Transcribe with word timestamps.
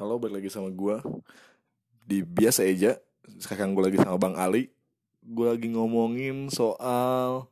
Halo, 0.00 0.16
balik 0.16 0.40
lagi 0.40 0.48
sama 0.48 0.72
gua. 0.72 1.04
Di 2.08 2.24
Biasa 2.24 2.64
Eja 2.64 2.96
Sekarang 3.36 3.76
gue 3.76 3.84
lagi 3.84 4.00
sama 4.00 4.16
Bang 4.16 4.32
Ali. 4.32 4.72
Gue 5.20 5.52
lagi 5.52 5.68
ngomongin 5.68 6.48
soal 6.48 7.44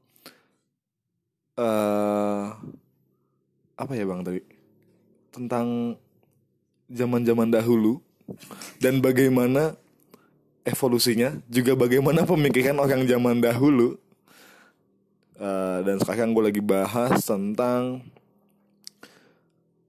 eh 1.61 2.47
Apa 3.77 3.93
ya 3.93 4.09
Bang 4.09 4.25
tadi? 4.25 4.41
Tentang 5.29 6.01
zaman-zaman 6.89 7.53
dahulu 7.53 8.01
Dan 8.81 9.05
bagaimana 9.05 9.77
evolusinya 10.65 11.37
Juga 11.53 11.77
bagaimana 11.77 12.25
pemikiran 12.25 12.81
orang 12.81 13.05
zaman 13.05 13.45
dahulu. 13.45 14.01
Eh, 15.37 15.79
Dan 15.85 16.01
sekarang 16.01 16.33
gue 16.33 16.49
lagi 16.49 16.65
bahas 16.65 17.21
tentang 17.29 18.14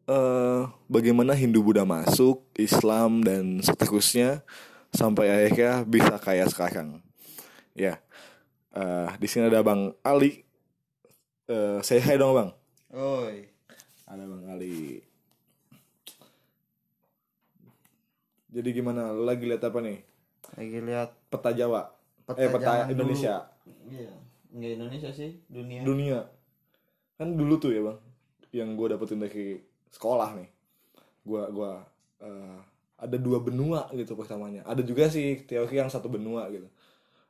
eh 0.06 0.62
bagaimana 0.86 1.34
Hindu 1.34 1.66
Buddha 1.66 1.82
masuk, 1.82 2.46
Islam 2.54 3.26
dan 3.26 3.62
seterusnya 3.66 4.46
sampai 4.94 5.50
akhirnya 5.50 5.82
bisa 5.86 6.16
kayak 6.22 6.54
sekarang. 6.54 7.02
Ya, 7.74 8.00
eh 8.72 9.10
di 9.18 9.28
sini 9.28 9.50
ada 9.50 9.66
Bang 9.66 9.98
Ali. 10.06 10.46
Eh 11.50 11.82
saya 11.82 12.02
hai 12.06 12.18
dong 12.22 12.38
Bang. 12.38 12.50
Oi. 12.94 13.50
Ada 14.06 14.24
Bang 14.24 14.46
Ali. 14.46 15.02
Jadi 18.56 18.70
gimana? 18.72 19.12
Lu 19.12 19.28
lagi 19.28 19.44
lihat 19.44 19.68
apa 19.68 19.84
nih? 19.84 20.00
Lagi 20.56 20.80
lihat 20.80 21.12
Peta 21.28 21.52
Jawa. 21.52 21.92
Peta 22.24 22.40
eh 22.40 22.48
peta 22.48 22.72
zaman 22.72 22.94
Indonesia. 22.94 23.52
Iya. 23.90 24.14
Enggak 24.56 24.72
Indonesia 24.80 25.10
sih, 25.12 25.44
dunia. 25.52 25.84
Dunia. 25.84 26.20
Kan 27.20 27.36
dulu 27.36 27.60
tuh 27.60 27.76
ya 27.76 27.84
Bang, 27.84 28.00
yang 28.56 28.80
gue 28.80 28.88
dapetin 28.96 29.20
dari 29.20 29.60
sekolah 29.92 30.38
nih. 30.38 30.50
Gua 31.26 31.50
gua 31.50 31.72
eh, 32.22 32.60
ada 32.96 33.18
dua 33.20 33.44
benua 33.44 33.90
gitu 33.94 34.16
pertamanya. 34.16 34.64
Ada 34.66 34.82
juga 34.86 35.10
sih 35.12 35.44
teori 35.46 35.76
yang 35.78 35.92
satu 35.92 36.08
benua 36.08 36.48
gitu. 36.54 36.70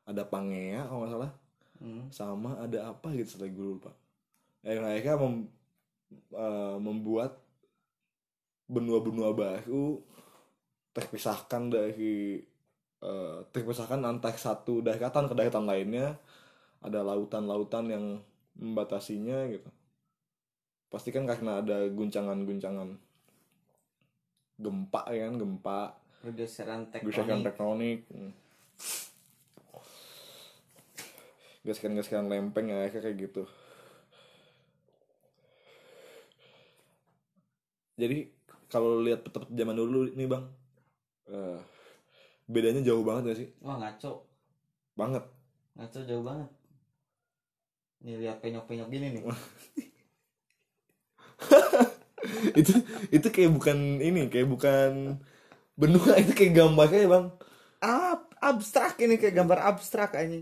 Ada 0.06 0.24
Pangea 0.28 0.86
kalau 0.86 1.04
nggak 1.04 1.14
salah. 1.16 1.32
Hmm. 1.76 2.08
sama 2.08 2.56
ada 2.56 2.88
apa 2.88 3.12
gitu 3.12 3.36
setelah 3.36 3.52
gue 3.52 3.68
lupa 3.76 3.92
yang 4.64 4.80
akhirnya 4.88 5.20
mem- 5.20 5.52
eh, 6.32 6.78
membuat 6.80 7.36
benua-benua 8.72 9.36
baru 9.36 10.00
terpisahkan 10.96 11.68
dari 11.68 12.40
eh, 13.04 13.38
terpisahkan 13.52 14.02
antar 14.08 14.40
satu 14.40 14.80
daratan 14.80 15.28
ke 15.28 15.36
daratan 15.36 15.68
lainnya 15.68 16.16
ada 16.80 17.04
lautan-lautan 17.04 17.92
yang 17.92 18.06
membatasinya 18.56 19.52
gitu 19.52 19.68
pasti 20.96 21.12
kan 21.12 21.28
karena 21.28 21.60
ada 21.60 21.92
guncangan-guncangan 21.92 22.96
gempa 24.56 25.02
ya 25.12 25.28
kan 25.28 25.36
gempa 25.36 25.80
Pergeseran 26.24 26.88
tektonik. 26.88 27.44
tektonik 27.44 28.00
hmm. 28.08 28.32
gesekan-gesekan 31.68 32.32
lempeng 32.32 32.72
ya 32.72 32.88
kayak 32.88 33.20
gitu 33.20 33.44
jadi 38.00 38.32
kalau 38.72 39.04
lihat 39.04 39.28
peta-peta 39.28 39.52
zaman 39.52 39.76
dulu 39.76 40.08
nih 40.16 40.28
bang 40.32 40.48
eh, 41.28 41.60
bedanya 42.48 42.80
jauh 42.80 43.04
banget 43.04 43.36
gak 43.36 43.40
sih 43.44 43.50
Wah, 43.60 43.76
ngaco. 43.76 44.24
banget 44.96 45.28
Ngaco 45.76 46.00
jauh 46.08 46.24
banget. 46.24 46.50
Nih 48.08 48.16
lihat 48.24 48.40
penyok-penyok 48.40 48.88
gini 48.88 49.20
nih. 49.20 49.24
itu 52.60 52.74
itu 53.12 53.28
kayak 53.32 53.52
bukan 53.54 53.78
ini 54.04 54.28
kayak 54.32 54.48
bukan 54.50 55.20
benua 55.76 56.16
itu 56.24 56.32
kayak 56.32 56.54
gambarnya 56.56 57.00
ya 57.06 57.10
bang 57.12 57.26
Ab 57.86 58.26
abstrak 58.42 58.98
ini 59.02 59.20
kayak 59.22 59.36
gambar 59.36 59.60
abstrak 59.62 60.18
aja. 60.18 60.42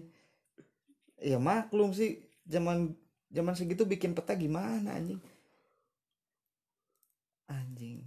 Ya 1.20 1.40
maklum 1.40 1.92
sih 1.92 2.24
zaman 2.48 2.96
zaman 3.32 3.56
segitu 3.56 3.84
bikin 3.84 4.16
peta 4.16 4.36
gimana 4.36 4.96
anjing. 4.96 5.20
Anjing. 7.52 8.00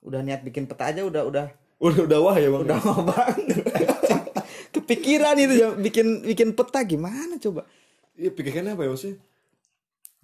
Udah 0.00 0.24
niat 0.24 0.40
bikin 0.40 0.64
peta 0.64 0.88
aja 0.88 1.02
udah 1.04 1.26
udah 1.26 1.46
udah 1.76 2.00
udah 2.08 2.18
wah 2.24 2.36
ya 2.36 2.48
bang 2.48 2.62
udah 2.64 2.78
mau 2.80 3.02
banget. 3.04 3.60
Kepikiran 4.74 5.36
itu 5.40 5.54
ya 5.56 5.68
bikin 5.76 6.24
bikin 6.24 6.56
peta 6.56 6.80
gimana 6.84 7.36
coba? 7.36 7.68
Iya 8.16 8.32
pikirannya 8.32 8.72
apa 8.72 8.88
ya 8.88 8.90
maksudnya? 8.92 9.16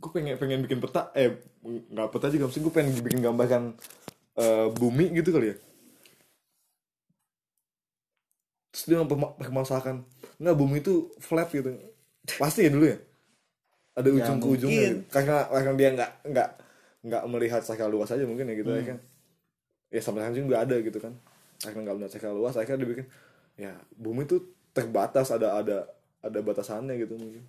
Gue 0.02 0.10
pengen 0.10 0.34
pengen 0.34 0.60
bikin 0.66 0.82
peta, 0.82 1.14
eh 1.14 1.38
nggak 1.62 2.10
peta 2.10 2.26
juga 2.34 2.50
maksudnya 2.50 2.66
gue 2.66 2.74
pengen 2.74 2.94
bikin 3.06 3.20
gambaran 3.22 3.64
eh, 4.34 4.66
bumi 4.74 5.14
gitu 5.14 5.30
kali 5.30 5.54
ya. 5.54 5.56
Terus 8.72 8.84
dia 8.88 8.98
mempermasalahkan, 9.04 10.02
nggak 10.42 10.56
bumi 10.58 10.82
itu 10.82 11.12
flat 11.22 11.48
gitu. 11.54 11.76
Pasti 12.40 12.66
ya 12.66 12.70
dulu 12.72 12.88
ya. 12.90 12.98
Ada 13.92 14.08
Ya, 14.08 14.16
ujung 14.24 14.38
ke 14.40 14.48
ujungnya 14.58 14.82
gitu. 14.90 15.02
Karena 15.12 15.36
karena 15.52 15.72
dia 15.76 15.88
nggak 15.94 16.10
nggak 16.32 16.48
nggak 17.02 17.22
melihat 17.30 17.60
secara 17.62 17.90
luas 17.92 18.10
aja 18.10 18.24
mungkin 18.24 18.48
ya 18.48 18.54
gitu 18.58 18.70
ya 18.72 18.84
kan. 18.96 18.98
Ya 19.92 20.00
sampai 20.00 20.24
sekarang 20.24 20.36
juga 20.48 20.56
ada 20.64 20.76
gitu 20.80 20.98
kan. 20.98 21.12
Karena 21.62 21.78
nggak 21.84 21.96
melihat 22.00 22.12
secara 22.16 22.34
luas, 22.34 22.56
akhirnya 22.58 22.80
dia 22.82 22.90
bikin 22.90 23.06
ya 23.60 23.72
bumi 23.94 24.24
itu 24.24 24.40
terbatas 24.72 25.28
ada 25.28 25.60
ada 25.60 25.78
ada 26.24 26.38
batasannya 26.40 26.96
gitu 26.96 27.14
mungkin. 27.20 27.44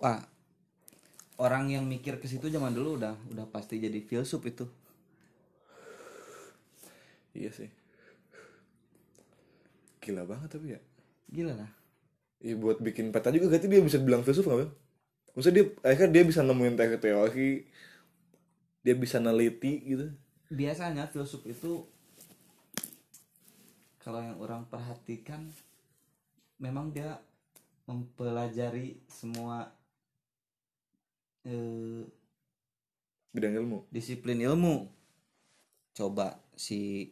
Wah, 0.00 0.24
orang 1.42 1.74
yang 1.74 1.82
mikir 1.82 2.22
ke 2.22 2.30
situ 2.30 2.46
zaman 2.46 2.70
dulu 2.70 3.02
udah 3.02 3.18
udah 3.34 3.46
pasti 3.50 3.82
jadi 3.82 3.98
filsuf 4.06 4.46
itu. 4.46 4.62
Iya 7.34 7.50
sih. 7.50 7.70
Gila 9.98 10.22
banget 10.22 10.54
tapi 10.54 10.78
ya. 10.78 10.80
Gila 11.34 11.58
lah. 11.58 11.70
Iya 12.38 12.54
buat 12.54 12.78
bikin 12.78 13.10
peta 13.10 13.34
juga 13.34 13.50
berarti 13.50 13.66
dia 13.66 13.82
bisa 13.82 13.98
bilang 13.98 14.22
filsuf 14.22 14.46
nggak 14.46 14.60
Bang? 14.62 14.72
Maksudnya 15.34 15.56
dia 15.58 15.66
akhirnya 15.82 16.10
dia 16.14 16.24
bisa 16.28 16.40
nemuin 16.46 16.76
teori-teori, 16.78 17.52
dia 18.86 18.94
bisa 18.94 19.16
neliti 19.18 19.82
gitu. 19.82 20.06
Biasanya 20.52 21.10
filsuf 21.10 21.42
itu 21.48 21.88
kalau 23.98 24.20
yang 24.22 24.38
orang 24.38 24.62
perhatikan 24.68 25.48
memang 26.62 26.94
dia 26.94 27.18
mempelajari 27.86 29.02
semua 29.10 29.72
eh, 31.44 32.02
Bidang 33.32 33.54
ilmu. 33.56 33.78
disiplin 33.88 34.38
ilmu. 34.38 34.86
Coba 35.92 36.36
si 36.54 37.10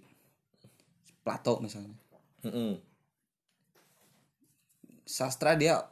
Plato 1.24 1.60
misalnya. 1.60 1.96
Heeh. 2.44 2.80
Sastra 5.04 5.58
dia 5.58 5.82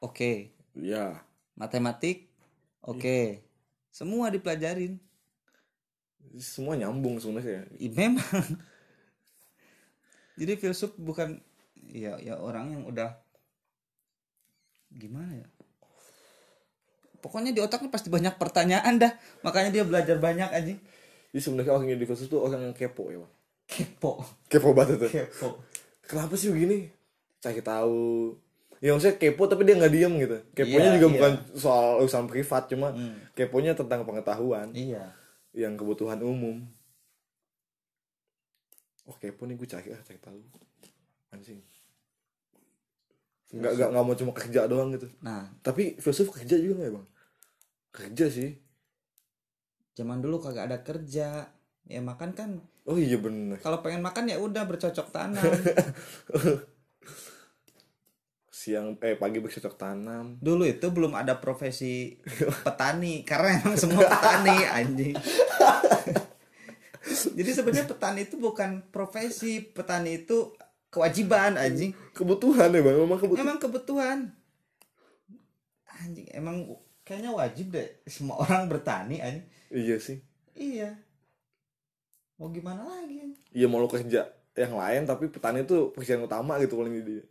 oke, 0.00 0.50
Iya. 0.74 1.22
matematik 1.54 2.26
oke. 2.82 3.40
Semua 3.88 4.28
dipelajarin. 4.28 4.98
Semua 6.36 6.76
nyambung 6.76 7.16
sebenarnya. 7.18 7.64
I- 7.78 7.88
memang 7.90 8.20
jadi 10.38 10.54
filsuf 10.54 10.94
bukan 10.94 11.40
ya 11.88 12.14
ya 12.20 12.36
orang 12.38 12.70
yang 12.78 12.84
udah 12.86 13.16
gimana 14.92 15.34
ya 15.34 15.48
pokoknya 17.18 17.50
di 17.50 17.60
otaknya 17.60 17.88
pasti 17.88 18.08
banyak 18.08 18.34
pertanyaan 18.34 18.94
dah 18.96 19.12
makanya 19.40 19.70
dia 19.70 19.84
belajar 19.84 20.16
banyak 20.16 20.48
aja 20.48 20.74
Jadi 21.28 21.40
sebenarnya 21.40 21.72
orang 21.72 21.86
yang 21.88 22.00
filsuf 22.00 22.26
tuh 22.26 22.40
orang 22.40 22.60
yang 22.62 22.72
kepo 22.72 23.08
ya, 23.08 23.20
Bang. 23.20 23.32
kepo 23.68 24.12
Kepo 24.48 24.68
banget 24.72 24.96
tuh. 24.98 25.10
kepo 25.10 25.48
Kenapa 26.02 26.34
sih 26.34 26.48
begini? 26.48 26.88
Cari 27.38 27.60
tahu. 27.60 28.32
Ya 28.80 28.96
maksudnya 28.96 29.14
kepo 29.14 29.44
tapi 29.44 29.62
dia 29.62 29.76
nggak 29.76 29.92
diem 29.92 30.14
gitu. 30.16 30.36
Keponya 30.56 30.88
Iya, 30.88 30.94
juga 30.96 31.06
iya. 31.06 31.14
bukan 31.14 31.32
soal 31.52 32.00
urusan 32.00 32.24
privat 32.26 32.64
cuma 32.66 32.88
Hmm. 32.90 33.20
keponya 33.32 33.74
tentang 33.74 34.02
pengetahuan. 34.02 34.72
iya 34.72 35.12
yang 35.52 35.76
kebutuhan 35.76 36.16
umum 36.22 36.64
oh 39.04 39.16
kepo 39.16 39.44
nih 39.44 39.56
gue 39.56 39.64
cari 39.66 39.88
ah 39.90 40.00
cari 40.00 40.20
tahu 40.20 40.38
anjing 41.30 41.60
nggak 43.48 43.72
nggak 43.80 43.88
nggak 43.96 44.04
mau 44.04 44.16
cuma 44.16 44.32
kerja 44.36 44.68
doang 44.68 44.92
gitu. 44.92 45.08
Nah. 45.24 45.48
Tapi 45.64 45.96
filsuf 45.96 46.28
kerja 46.32 46.60
juga 46.60 46.84
nggak 46.84 46.88
ya 46.88 46.96
bang? 46.96 47.06
Kerja 47.88 48.26
sih. 48.28 48.50
Zaman 49.96 50.20
dulu 50.20 50.36
kagak 50.38 50.68
ada 50.68 50.78
kerja. 50.84 51.48
Ya 51.88 52.00
makan 52.04 52.36
kan 52.36 52.60
oh 52.84 53.00
iya 53.00 53.16
bener. 53.16 53.56
kalau 53.64 53.80
pengen 53.80 54.04
makan 54.04 54.28
ya 54.28 54.36
udah 54.36 54.68
bercocok 54.68 55.08
tanam. 55.08 55.40
Siang 58.52 59.00
eh 59.00 59.16
pagi 59.16 59.40
bercocok 59.40 59.74
tanam. 59.80 60.36
Dulu 60.36 60.68
itu 60.68 60.84
belum 60.92 61.16
ada 61.16 61.40
profesi 61.40 62.20
petani. 62.66 63.24
Karena 63.24 63.64
emang 63.64 63.80
semua 63.80 64.04
petani 64.04 64.56
anjing. 64.68 65.16
Jadi 67.38 67.50
sebenarnya 67.56 67.88
petani 67.88 68.28
itu 68.28 68.36
bukan 68.36 68.84
profesi. 68.92 69.64
Petani 69.64 70.20
itu 70.20 70.52
kewajiban 70.88 71.56
anjing. 71.56 71.92
Kebutuhan 72.16 72.74
ya 72.74 72.80
bang 72.82 72.96
memang 72.98 73.18
kebutuhan 73.20 73.44
emang 73.44 73.60
kebutuhan. 73.60 74.18
Anjing 76.02 76.28
emang 76.34 76.56
kayaknya 77.06 77.30
wajib 77.32 77.72
deh 77.72 77.88
semua 78.08 78.40
orang 78.44 78.66
bertani 78.66 79.20
anjing. 79.20 79.46
Iya 79.72 79.96
sih. 80.00 80.18
Iya. 80.56 80.96
Mau 82.38 82.50
gimana 82.54 82.86
lagi 82.86 83.34
iya 83.50 83.66
mau 83.66 83.82
lo 83.82 83.88
kerja 83.90 84.28
yang 84.54 84.74
lain 84.74 85.06
tapi 85.06 85.30
petani 85.30 85.62
itu 85.62 85.90
pekerjaan 85.94 86.26
utama 86.26 86.58
gitu 86.62 86.78
paling 86.78 87.02
dia 87.02 87.24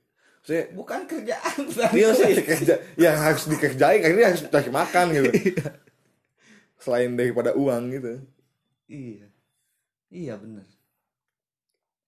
saya 0.48 0.72
bukan 0.72 1.04
kerjaan 1.04 1.60
dia 1.92 2.10
sih 2.16 2.40
kerja. 2.40 2.80
yang 2.96 3.20
harus 3.20 3.52
dikerjain 3.52 4.00
akhirnya 4.00 4.32
harus 4.32 4.44
cari 4.48 4.72
makan 4.72 5.06
gitu. 5.12 5.32
Selain 6.84 7.12
daripada 7.20 7.52
uang 7.58 7.84
gitu. 7.92 8.14
Iya. 8.88 9.28
Iya 10.08 10.34
bener 10.40 10.77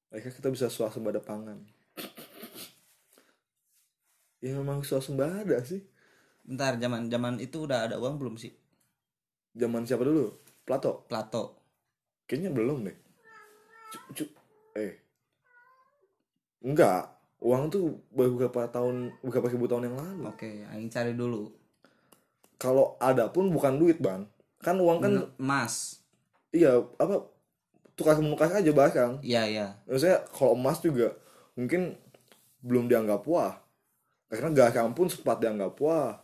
akhirnya 0.10 0.34
kita 0.36 0.50
bisa 0.50 0.66
swasembada 0.70 1.22
pangan. 1.22 1.62
Ya 4.40 4.56
memang 4.56 4.82
swasembada 4.82 5.60
sih. 5.68 5.84
Bentar 6.48 6.80
zaman 6.80 7.12
zaman 7.12 7.38
itu 7.38 7.68
udah 7.68 7.92
ada 7.92 7.96
uang 8.00 8.18
belum 8.18 8.36
sih? 8.40 8.56
Zaman 9.54 9.84
siapa 9.84 10.08
dulu? 10.08 10.32
Plato? 10.64 11.06
Plato. 11.06 11.60
Kayaknya 12.26 12.52
belum 12.56 12.78
deh. 12.88 12.98
Cu- 13.92 14.14
cu- 14.16 14.36
eh. 14.80 14.96
Enggak. 16.64 17.20
Uang 17.40 17.72
tuh 17.72 18.04
beberapa 18.12 18.68
tahun 18.68 19.16
beberapa 19.24 19.48
ribu 19.48 19.66
tahun 19.68 19.92
yang 19.92 19.98
lalu. 19.98 20.24
Oke 20.28 20.68
aing 20.68 20.92
cari 20.92 21.16
dulu. 21.16 21.48
Kalau 22.60 23.00
ada 23.00 23.32
pun 23.32 23.48
bukan 23.52 23.80
duit 23.80 24.00
bang. 24.04 24.28
Kan 24.60 24.76
uang 24.80 25.00
kan 25.00 25.14
emas. 25.40 26.04
Iya 26.52 26.84
apa 27.00 27.24
tukar 28.00 28.16
menukar 28.24 28.48
aja 28.56 28.72
barang 28.72 29.20
iya 29.20 29.44
iya. 29.44 29.68
Maksudnya 29.84 30.24
kalau 30.32 30.56
emas 30.56 30.80
juga 30.80 31.12
mungkin 31.60 32.00
belum 32.64 32.88
dianggap 32.88 33.28
wah. 33.28 33.60
Karena 34.32 34.56
garam 34.56 34.96
pun 34.96 35.12
sempat 35.12 35.44
dianggap 35.44 35.76
wah 35.84 36.24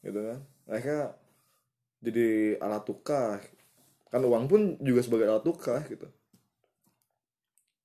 gitu 0.00 0.16
kan. 0.16 0.40
Akhirnya 0.64 1.12
jadi 2.00 2.56
alat 2.64 2.82
tukar. 2.88 3.44
Kan 4.08 4.24
uang 4.24 4.48
pun 4.48 4.60
juga 4.80 5.04
sebagai 5.04 5.28
alat 5.28 5.44
tukar 5.44 5.84
gitu. 5.84 6.08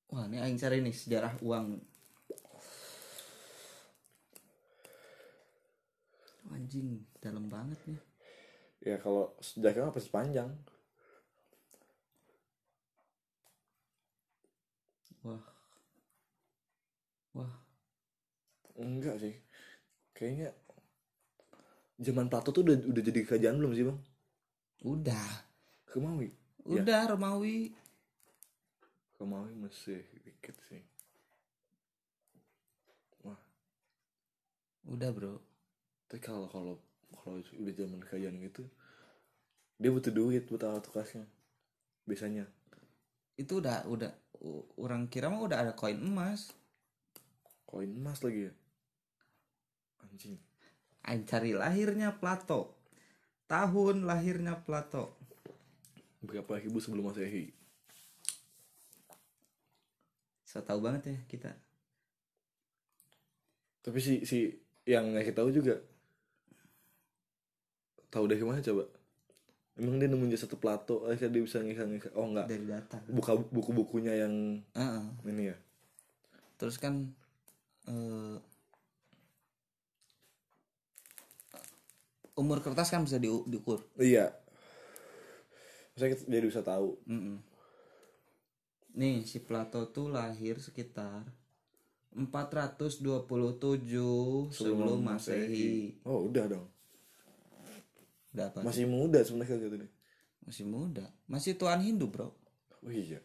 Wah 0.08 0.24
ini 0.32 0.40
aing 0.40 0.56
cari 0.56 0.80
nih 0.80 0.96
sejarah 0.96 1.36
uang. 1.44 1.84
Anjing 6.48 7.04
dalam 7.20 7.52
banget 7.52 7.76
nih. 7.92 8.00
Ya 8.88 8.96
kalau 9.04 9.36
sejarah 9.44 9.92
pasti 9.92 10.08
panjang 10.08 10.48
wah. 15.28 15.44
Wah. 17.36 17.54
Enggak 18.80 19.20
sih. 19.20 19.36
Kayaknya 20.16 20.56
zaman 22.00 22.32
Plato 22.32 22.56
tuh 22.56 22.64
udah 22.64 22.78
udah 22.88 23.02
jadi 23.04 23.20
kerajaan 23.28 23.60
belum 23.60 23.74
sih 23.76 23.86
bang? 23.86 24.00
Udah. 24.88 25.30
Kemawi 25.92 26.32
Ya. 26.68 26.84
udah 26.84 27.02
Romawi. 27.16 27.72
Kemawi 29.20 29.52
masih 29.56 30.04
dikit 30.24 30.56
sih. 30.72 30.84
Wah. 33.24 33.40
Udah 34.88 35.10
bro. 35.12 35.40
Tapi 36.08 36.20
kalau 36.24 36.48
kalau 36.48 36.80
kalau 37.12 37.40
udah 37.40 37.74
zaman 37.76 38.00
kerajaan 38.00 38.40
gitu 38.40 38.64
dia 39.78 39.94
butuh 39.94 40.10
duit 40.10 40.50
buat 40.50 40.66
alat 40.66 40.82
tukarnya 40.82 41.26
biasanya 42.10 42.50
itu 43.38 43.62
udah 43.62 43.86
udah 43.86 44.12
orang 44.82 45.08
kira 45.08 45.30
mah 45.30 45.46
udah 45.46 45.58
ada 45.64 45.74
koin 45.78 45.98
emas. 46.02 46.52
Koin 47.70 47.94
emas 47.94 48.20
lagi 48.26 48.50
ya? 48.50 48.54
Anjing. 50.04 50.38
Aing 51.08 51.24
cari 51.24 51.54
lahirnya 51.54 52.18
Plato. 52.18 52.76
Tahun 53.48 54.04
lahirnya 54.04 54.60
Plato. 54.60 55.16
Berapa 56.26 56.60
ribu 56.60 56.82
sebelum 56.82 57.14
masehi 57.14 57.58
so 60.58 60.66
tahu 60.66 60.82
banget 60.82 61.14
ya 61.14 61.18
kita. 61.30 61.52
Tapi 63.86 64.00
si 64.02 64.26
si 64.26 64.50
yang 64.90 65.14
kita 65.22 65.46
tahu 65.46 65.54
juga. 65.54 65.78
Tahu 68.10 68.26
dari 68.26 68.42
mana 68.42 68.64
coba 68.64 68.97
emang 69.78 70.02
dia 70.02 70.10
nemuin 70.10 70.34
satu 70.38 70.58
Plato. 70.58 71.06
Akhirnya 71.06 71.38
dia 71.38 71.44
bisa 71.46 71.62
ngikah 71.62 72.14
oh 72.18 72.26
enggak. 72.34 72.46
Dari 72.50 72.66
data. 72.66 72.98
Buka 73.10 73.38
buku-bukunya 73.38 74.14
yang 74.26 74.62
Heeh. 74.74 75.04
ini 75.30 75.54
ya. 75.54 75.58
Terus 76.58 76.82
kan 76.82 77.14
eh, 77.86 78.38
umur 82.38 82.62
kertas 82.62 82.90
kan 82.90 83.06
bisa 83.06 83.22
diu- 83.22 83.46
diukur. 83.46 83.86
Iya. 83.98 84.34
Saya 85.98 86.14
jadi 86.14 86.46
bisa 86.46 86.62
tahu. 86.62 86.98
Mm-mm. 87.10 87.38
nih 88.98 89.22
si 89.30 89.46
Plato 89.46 89.94
tuh 89.94 90.10
lahir 90.10 90.58
sekitar 90.58 91.22
427 92.18 93.30
sebelum, 94.50 95.06
masehi. 95.06 96.02
Oh 96.02 96.26
udah 96.26 96.50
dong 96.50 96.66
udah 98.38 98.54
apa 98.54 98.62
masih 98.62 98.86
muda 98.86 99.20
sebenarnya 99.26 99.58
gitu 99.58 99.78
deh 99.82 99.92
masih 100.48 100.64
muda. 100.64 101.04
Masih 101.28 101.60
tuan 101.60 101.84
Hindu 101.84 102.08
bro. 102.08 102.32
Oh 102.80 102.88
iya. 102.88 103.20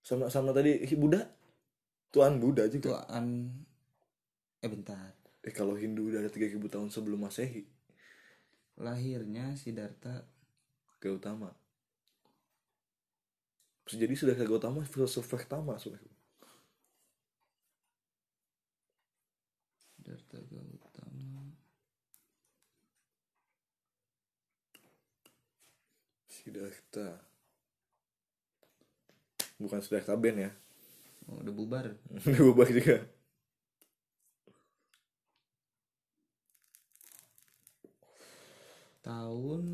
Sama 0.00 0.32
sama 0.32 0.56
tadi 0.56 0.80
Buddha? 0.96 1.28
Tuan 2.08 2.40
Buddha 2.40 2.64
juga? 2.72 3.04
Tuan 3.04 3.52
eh 4.64 4.70
bentar. 4.72 5.12
Eh 5.44 5.52
kalau 5.52 5.76
Hindu 5.76 6.08
udah 6.08 6.24
ada 6.24 6.32
3000 6.32 6.56
tahun 6.72 6.88
sebelum 6.88 7.20
masehi. 7.20 7.68
Lahirnya 8.80 9.52
Siddhartha 9.60 10.24
Gautama. 11.04 11.52
Jadi 13.84 14.16
sudah 14.16 14.32
Gautama 14.32 14.88
filsuf 14.88 15.28
pertama 15.28 15.76
sebenarnya. 15.76 16.16
Siddhartha 20.00 20.40
Gautama 20.48 20.87
Siddhartha 26.48 27.20
bukan 29.60 29.84
Siddhartha 29.84 30.16
Ben 30.16 30.48
ya. 30.48 30.50
Oh, 31.28 31.44
udah 31.44 31.52
bubar. 31.52 31.92
Udah 32.24 32.40
berubah 32.40 32.68
juga. 32.72 33.04
Tahun 39.04 39.64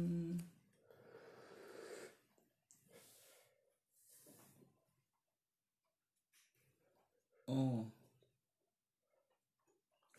oh. 7.47 7.87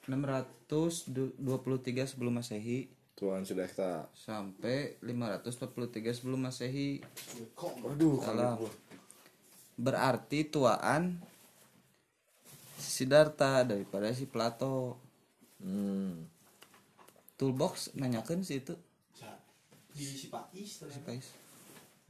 623 0.08 1.12
sebelum 2.08 2.40
masehi 2.40 2.88
Tuan 3.16 3.48
Siddhartha 3.48 4.12
sampai 4.12 5.00
543 5.00 6.12
sebelum 6.12 6.44
masehi. 6.44 7.00
Waduh 7.56 8.20
Salah. 8.20 8.60
kalau 8.60 8.68
gua 8.68 8.72
berarti 9.76 10.48
tuaan 10.48 11.20
Siddhartha 12.76 13.64
daripada 13.64 14.12
si 14.12 14.28
Plato. 14.28 15.00
Hmm. 15.64 16.28
toolbox 17.40 17.96
nanyakan 17.96 18.44
sih 18.44 18.64
itu. 18.64 18.76
Di 19.96 20.04
si 20.04 20.28
Pais 20.28 20.72
si. 20.84 21.00
Pais. 21.04 21.28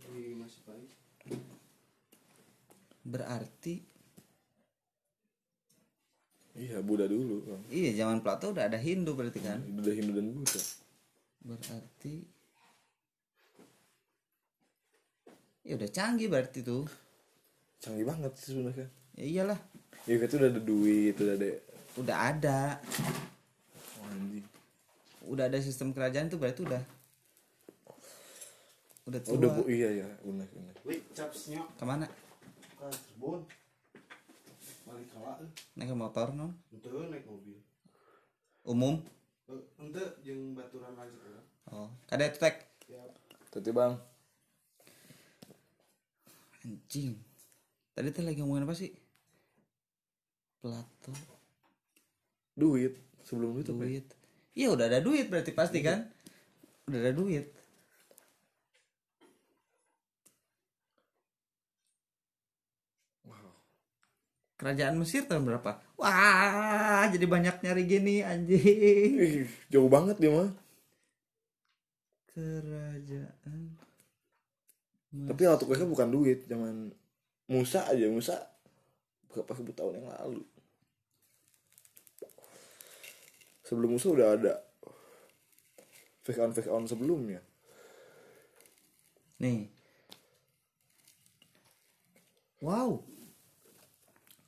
di 0.06 0.34
Mas 0.38 0.58
Pais 0.66 0.92
berarti 3.06 3.86
iya 6.58 6.82
Buddha 6.82 7.06
dulu 7.06 7.46
iya 7.70 7.94
zaman 7.94 8.26
Plato 8.26 8.50
udah 8.50 8.66
ada 8.66 8.82
Hindu 8.82 9.14
berarti 9.14 9.40
kan? 9.42 9.62
Udah 9.62 9.94
Hindu 9.94 10.18
dan 10.18 10.34
Buddha 10.34 10.62
berarti 11.46 12.26
ya 15.62 15.78
udah 15.78 15.90
canggih 15.94 16.26
berarti 16.26 16.66
tuh. 16.66 16.90
Canggih 17.78 18.06
banget 18.06 18.34
sih 18.42 18.58
sebenarnya. 18.58 18.90
Ya 19.14 19.26
iyalah. 19.30 19.60
Ya 20.10 20.18
itu 20.18 20.36
udah 20.42 20.50
ada 20.50 20.62
duit 20.62 21.16
udah 21.22 21.34
ada 21.38 21.48
udah 22.02 22.18
ada. 22.18 22.60
Oh, 24.02 24.10
anjing. 24.10 24.46
Udah 25.26 25.46
ada 25.46 25.62
sistem 25.62 25.94
kerajaan 25.94 26.34
tuh 26.34 26.42
berarti 26.42 26.66
udah. 26.66 26.82
Udah 29.06 29.20
tua 29.22 29.38
udah 29.38 29.50
bu 29.54 29.70
iya 29.70 30.02
ya 30.02 30.08
benar 30.26 30.50
benar. 30.50 30.76
Wih 30.82 30.98
capsnya 31.14 31.62
ke 31.78 31.86
mana? 31.86 32.10
Ke 32.74 32.90
Cirebon 32.90 33.46
balik 34.86 35.10
kalah 35.14 35.42
naik 35.74 35.98
motor 35.98 36.30
non 36.34 36.54
ente 36.74 36.90
naik 36.90 37.26
mobil. 37.26 37.58
Umum 38.66 39.02
ente 39.78 40.04
jeung 40.26 40.58
baturan 40.58 40.94
lagi 40.98 41.14
kan 41.22 41.46
oh 41.74 41.90
kada 42.10 42.30
itu 42.30 42.38
tek? 42.42 42.56
Ya. 42.86 43.02
Tadi 43.50 43.72
bang. 43.74 43.94
Anjing. 46.66 47.18
Tadi 47.98 48.10
teh 48.14 48.24
lagi 48.26 48.42
ngomongin 48.42 48.66
apa 48.66 48.76
sih? 48.78 48.94
Plato. 50.62 51.14
Duit. 52.54 52.98
Sebelum 53.26 53.58
duit 53.58 53.68
apa 53.70 53.84
ya? 53.86 54.02
duit. 54.02 54.06
Iya 54.56 54.68
udah 54.74 54.86
ada 54.88 55.00
duit 55.02 55.28
berarti 55.30 55.52
pasti 55.54 55.82
kan? 55.82 56.10
Udah 56.86 57.00
ada 57.02 57.12
duit 57.14 57.65
kerajaan 64.56 64.96
Mesir 64.96 65.28
tahun 65.28 65.44
berapa? 65.48 65.80
Wah 66.00 67.08
jadi 67.12 67.26
banyak 67.28 67.64
nyari 67.64 67.84
gini 67.88 68.24
anjing. 68.24 69.48
Jauh 69.72 69.92
banget 69.92 70.20
dia 70.20 70.32
mah. 70.32 70.52
Kerajaan 72.32 73.76
tapi 75.16 75.48
alat 75.48 75.64
tugasnya 75.64 75.88
bukan 75.88 76.12
duit 76.12 76.44
zaman 76.44 76.92
Musa 77.48 77.88
aja 77.88 78.04
Musa 78.12 78.36
berapa 79.32 79.48
ribu 79.56 79.72
tahun 79.72 80.04
yang 80.04 80.12
lalu. 80.12 80.44
Sebelum 83.64 83.96
Musa 83.96 84.12
udah 84.12 84.28
ada 84.36 84.54
fake 86.28 86.42
on 86.44 86.52
fake 86.52 86.68
on 86.68 86.84
sebelumnya. 86.84 87.40
Nih. 89.40 89.72
Wow 92.60 93.15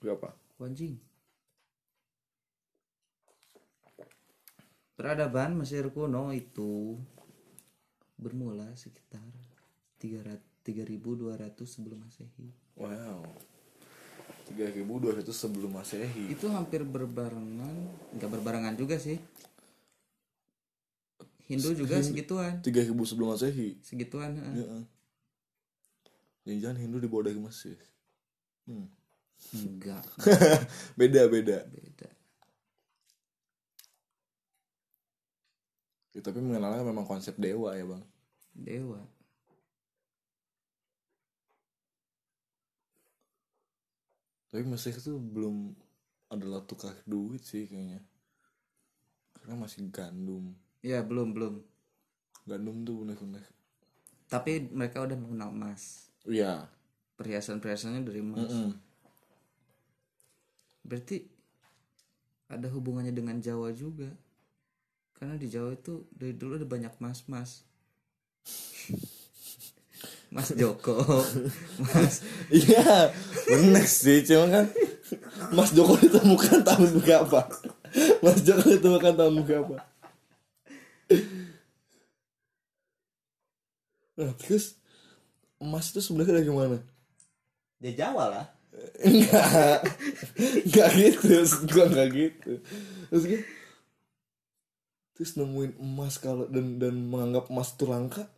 berapa 0.07 0.31
anjing 0.63 0.95
peradaban 4.95 5.59
Mesir 5.59 5.83
kuno 5.91 6.31
itu 6.31 6.95
bermula 8.17 8.71
sekitar 8.79 9.21
300 9.99 10.47
3200 10.67 11.63
sebelum 11.63 12.03
masehi. 12.03 12.51
Wow. 12.75 13.23
3200 14.51 15.23
sebelum 15.31 15.71
masehi. 15.71 16.27
Itu 16.27 16.51
hampir 16.51 16.83
berbarengan 16.83 17.75
nggak 18.19 18.29
berbarengan 18.35 18.75
juga 18.75 18.99
sih. 18.99 19.15
Hindu 21.47 21.71
juga 21.71 22.03
segituan. 22.03 22.59
3000 22.59 22.91
sebelum 23.07 23.31
masehi? 23.31 23.79
Segituan 23.79 24.35
heeh. 24.35 24.83
ya 26.43 26.67
jangan 26.67 26.83
Hindu 26.83 26.99
dibawa 26.99 27.31
dari 27.31 27.39
Mesir. 27.39 27.79
Hmm. 28.67 28.91
enggak 29.57 30.03
beda 30.99 31.29
beda. 31.31 31.57
Beda. 31.69 32.09
Ya, 36.17 36.25
tapi 36.25 36.41
mengenalnya 36.41 36.81
memang 36.81 37.05
konsep 37.05 37.37
dewa 37.37 37.77
ya 37.77 37.85
bang. 37.85 38.01
Dewa. 38.57 39.05
Tapi 44.49 44.65
Mesir 44.65 44.97
tuh 44.97 45.21
belum 45.21 45.77
adalah 46.33 46.65
tukar 46.65 46.97
duit 47.05 47.45
sih 47.45 47.69
kayaknya. 47.69 48.01
Karena 49.37 49.61
masih 49.61 49.93
gandum. 49.93 50.57
Ya 50.81 51.05
belum 51.05 51.37
belum. 51.37 51.61
Gandum 52.49 52.81
tuh 52.81 53.05
bener-bener. 53.05 53.45
Tapi 54.25 54.73
mereka 54.73 55.05
udah 55.05 55.21
mengenal 55.21 55.53
emas. 55.53 56.09
Iya. 56.25 56.65
Perhiasan 57.13 57.61
perhiasannya 57.61 58.01
dari 58.01 58.25
emas. 58.25 58.49
Mm-mm. 58.49 58.86
Berarti 60.87 61.27
ada 62.47 62.71
hubungannya 62.71 63.11
dengan 63.11 63.43
Jawa 63.43 63.75
juga. 63.75 64.07
Karena 65.11 65.35
di 65.35 65.51
Jawa 65.51 65.75
itu 65.75 66.07
dari 66.13 66.31
dulu 66.31 66.55
ada 66.55 66.67
banyak 66.67 66.93
mas 67.03 67.27
mas 67.27 67.65
Mas 70.27 70.51
Joko. 70.53 70.99
Mas 71.83 72.19
iya 72.51 73.09
bener 73.47 73.87
sih 73.87 74.21
cuma 74.27 74.51
kan 74.51 74.65
Mas 75.55 75.71
Joko 75.71 75.95
ditemukan 75.95 76.67
tahun 76.67 76.99
berapa? 76.99 77.47
Mas 78.19 78.43
Joko 78.43 78.67
ditemukan 78.75 79.13
tahun 79.15 79.35
berapa? 79.47 79.75
Nah 84.19 84.31
terus 84.35 84.75
emas 85.63 85.89
itu 85.95 86.03
sebenarnya 86.03 86.43
dari 86.43 86.51
mana? 86.51 86.79
Di 87.79 87.95
Jawa 87.95 88.25
lah 88.27 88.56
enggak. 89.01 89.79
Enggak 90.37 90.89
gitu. 90.97 91.27
Gua 91.69 91.85
enggak 91.89 92.09
gitu. 92.13 92.51
Terus 93.09 93.23
gua 93.25 93.41
terus 95.17 95.33
nemuin 95.33 95.81
emas 95.81 96.21
kalau 96.21 96.45
dan 96.45 96.77
dan 96.77 96.93
menganggap 97.09 97.49
emas 97.49 97.73
itu 97.73 97.85
langka. 97.89 98.29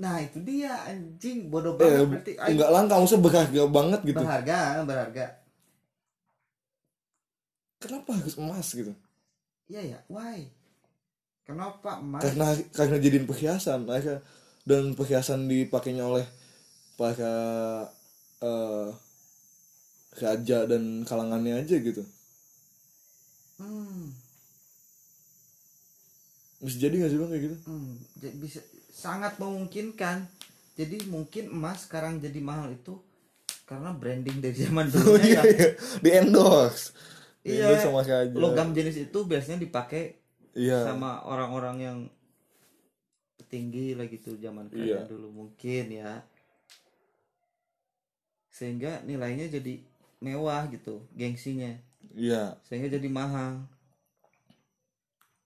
Nah 0.00 0.24
itu 0.24 0.40
dia 0.40 0.72
anjing. 0.88 1.52
Bodoh 1.52 1.76
eh, 1.76 1.78
banget 1.78 2.08
berarti. 2.08 2.32
Aing 2.40 2.56
enggak 2.56 2.70
langka 2.72 2.94
maksudnya 2.96 3.24
berharga 3.28 3.62
banget 3.68 4.00
gitu. 4.08 4.20
Berharga 4.24 4.58
berharga. 4.88 5.26
Kenapa 7.78 8.10
harus 8.16 8.34
emas 8.40 8.68
gitu? 8.72 8.92
Iya 9.68 9.80
ya 9.84 9.98
why? 10.08 10.48
Kenapa 11.44 12.00
emas? 12.00 12.24
Karena 12.24 12.46
karena 12.72 12.96
jadiin 12.96 13.28
perhiasan. 13.28 13.84
Akhirnya 13.84 14.24
dan 14.64 14.92
perhiasan 14.96 15.48
dipakainya 15.48 16.04
oleh 16.08 16.26
para 16.96 17.34
eh, 18.40 18.88
raja 20.24 20.58
dan 20.70 20.82
kalangannya 21.08 21.54
aja 21.62 21.76
gitu. 21.88 22.02
Hmm, 23.58 24.12
bisa 26.58 26.76
jadi 26.82 26.94
nggak 26.98 27.10
sih 27.12 27.18
bang 27.22 27.30
kayak 27.32 27.44
gitu? 27.46 27.56
Hmm, 27.66 27.94
bisa 28.42 28.60
sangat 28.90 29.38
memungkinkan. 29.38 30.26
Jadi 30.78 30.96
mungkin 31.10 31.50
emas 31.50 31.86
sekarang 31.86 32.22
jadi 32.22 32.38
mahal 32.42 32.70
itu 32.74 32.94
karena 33.68 33.90
branding 33.94 34.38
dari 34.44 34.56
zaman 34.56 34.86
oh 35.06 35.16
dulu 35.16 35.18
iya 35.22 35.42
ya. 35.42 35.42
iya. 35.44 35.68
Di 36.04 36.10
endorse. 36.20 36.84
Di 37.46 37.50
Iya, 37.58 37.64
endorse 37.64 37.84
sama 37.86 38.00
raja 38.04 38.24
logam 38.34 38.68
jenis 38.76 38.96
itu 39.10 39.18
biasanya 39.30 39.58
dipakai 39.62 40.18
iya. 40.54 40.82
sama 40.86 41.22
orang-orang 41.26 41.76
yang 41.80 41.98
tinggi 43.52 43.86
lah 43.98 44.06
gitu 44.14 44.30
zaman 44.44 44.68
kerajaan 44.72 45.04
Iya. 45.04 45.10
dulu 45.12 45.28
mungkin 45.32 45.84
ya. 46.00 46.12
Sehingga 48.52 48.92
nilainya 49.08 49.46
jadi 49.48 49.74
mewah 50.18 50.66
gitu 50.70 51.06
gengsinya. 51.14 51.70
Iya. 52.14 52.58
Sehingga 52.66 52.90
jadi 52.90 53.06
mahal. 53.06 53.62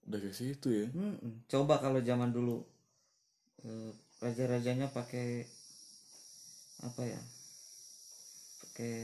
Udah 0.09 0.19
kayak 0.19 0.37
situ 0.37 0.69
ya. 0.69 0.87
Mm-mm. 0.91 1.47
coba 1.47 1.79
kalau 1.79 2.00
zaman 2.02 2.33
dulu 2.33 2.64
eh, 3.62 3.93
raja-rajanya 4.19 4.91
pakai 4.91 5.47
apa 6.83 7.02
ya 7.07 7.21
pakai 8.67 8.97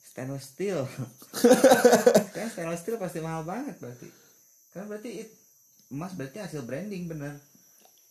stainless 0.00 0.54
steel. 0.54 0.86
Kan 2.34 2.48
stainless 2.48 2.80
steel 2.80 2.96
pasti 2.96 3.18
mahal 3.20 3.44
banget 3.44 3.76
berarti. 3.82 4.08
Kan 4.72 4.86
berarti 4.88 5.10
it- 5.26 5.36
emas 5.92 6.16
berarti 6.16 6.38
hasil 6.40 6.64
branding 6.64 7.10
bener. 7.10 7.36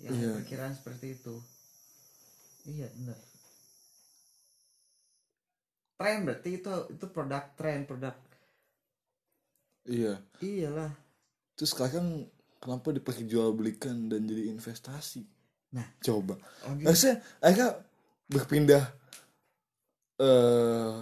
Yang 0.04 0.14
Iya. 0.20 0.32
perkiraan 0.38 0.74
seperti 0.76 1.16
itu. 1.18 1.36
Iya 2.64 2.88
bener 2.94 3.33
tren 6.04 6.28
berarti 6.28 6.50
itu 6.60 6.74
itu 6.92 7.06
produk 7.08 7.44
tren 7.56 7.88
produk 7.88 8.12
iya 9.88 10.20
iyalah 10.44 10.92
terus 11.56 11.72
sekarang 11.72 12.28
kenapa 12.60 12.92
diperjualbelikan 12.92 14.12
dan 14.12 14.28
jadi 14.28 14.52
investasi 14.52 15.24
Nah. 15.74 15.88
coba 16.06 16.36
Oh, 16.68 16.76
gitu. 16.76 16.86
harusnya 16.92 17.14
akhirnya 17.42 17.70
berpindah 18.30 18.84
eh 20.22 20.94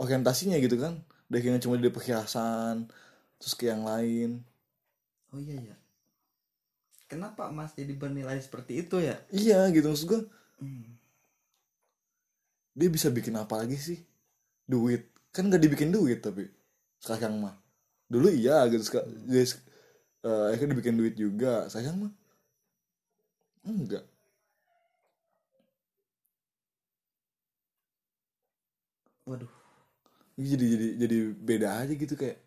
orientasinya 0.00 0.56
gitu 0.56 0.80
kan 0.80 0.94
dari 1.28 1.44
yang 1.44 1.60
cuma 1.60 1.76
di 1.76 1.92
perhiasan 1.92 2.88
terus 3.36 3.52
ke 3.58 3.68
yang 3.68 3.84
lain 3.84 4.40
Oh 5.30 5.38
iya 5.38 5.74
ya. 5.74 5.76
Kenapa 7.06 7.50
emas 7.50 7.70
jadi 7.74 7.94
bernilai 7.94 8.38
seperti 8.42 8.86
itu 8.86 8.98
ya? 8.98 9.18
iya 9.30 9.66
gitu 9.70 9.86
maksud 9.90 10.06
gue 10.08 10.22
Hmm. 10.60 10.96
dia 12.76 12.88
bisa 12.92 13.08
bikin 13.08 13.32
apa 13.36 13.60
lagi 13.60 13.76
sih 13.76 13.98
duit. 14.70 15.02
Kan 15.34 15.50
gak 15.52 15.62
dibikin 15.62 15.90
duit 15.94 16.18
tapi 16.22 16.46
sekarang 17.02 17.42
mah. 17.44 17.54
Dulu 18.12 18.28
iya 18.30 18.66
gitu. 18.72 18.82
Seka- 18.86 19.08
guys 19.26 19.58
eh, 20.26 20.44
akhirnya 20.54 20.72
dibikin 20.78 20.96
duit 21.00 21.14
juga. 21.18 21.66
Sekarang 21.72 22.08
mah. 22.08 22.12
Enggak. 23.64 24.04
Waduh. 29.28 29.50
jadi 30.40 30.64
jadi 30.74 30.88
jadi 31.06 31.18
beda 31.36 31.68
aja 31.84 31.92
gitu 31.92 32.14
kayak 32.16 32.38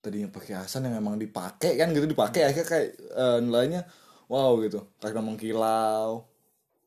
tadinya 0.00 0.28
perhiasan 0.32 0.86
yang 0.88 0.96
emang 1.02 1.16
dipakai 1.20 1.76
kan 1.80 1.90
gitu. 1.96 2.06
Dipakai 2.10 2.42
akhirnya 2.48 2.68
kayak 2.68 2.88
eh, 2.96 3.38
nilainya 3.44 3.80
wow 4.32 4.56
gitu. 4.64 4.80
Karena 5.02 5.20
mengkilau. 5.24 6.26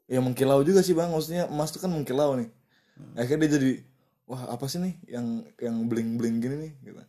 Ya 0.09 0.19
mengkilau 0.23 0.61
juga 0.67 0.81
sih 0.85 0.95
bang. 0.97 1.09
Maksudnya 1.13 1.49
emas 1.51 1.71
tuh 1.73 1.81
kan 1.83 1.91
mengkilau 1.93 2.37
nih. 2.39 2.49
Akhirnya 3.17 3.47
dia 3.47 3.51
jadi 3.59 3.71
wah 4.33 4.43
apa 4.53 4.65
sih 4.71 4.79
nih 4.81 4.93
yang 5.15 5.27
yang 5.65 5.75
bling 5.89 6.09
bling 6.19 6.35
gini 6.43 6.55
nih? 6.63 6.73
Gitu. 6.85 7.01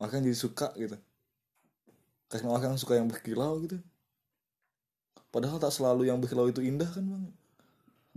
Makanya 0.00 0.22
jadi 0.30 0.38
suka 0.44 0.68
gitu. 0.82 0.96
Karena 2.28 2.48
orang 2.52 2.76
suka 2.76 2.94
yang 3.00 3.08
berkilau 3.08 3.56
gitu. 3.64 3.80
Padahal 5.32 5.56
tak 5.60 5.72
selalu 5.76 6.08
yang 6.08 6.20
berkilau 6.20 6.48
itu 6.52 6.60
indah 6.64 6.88
kan 6.88 7.04
bang? 7.04 7.24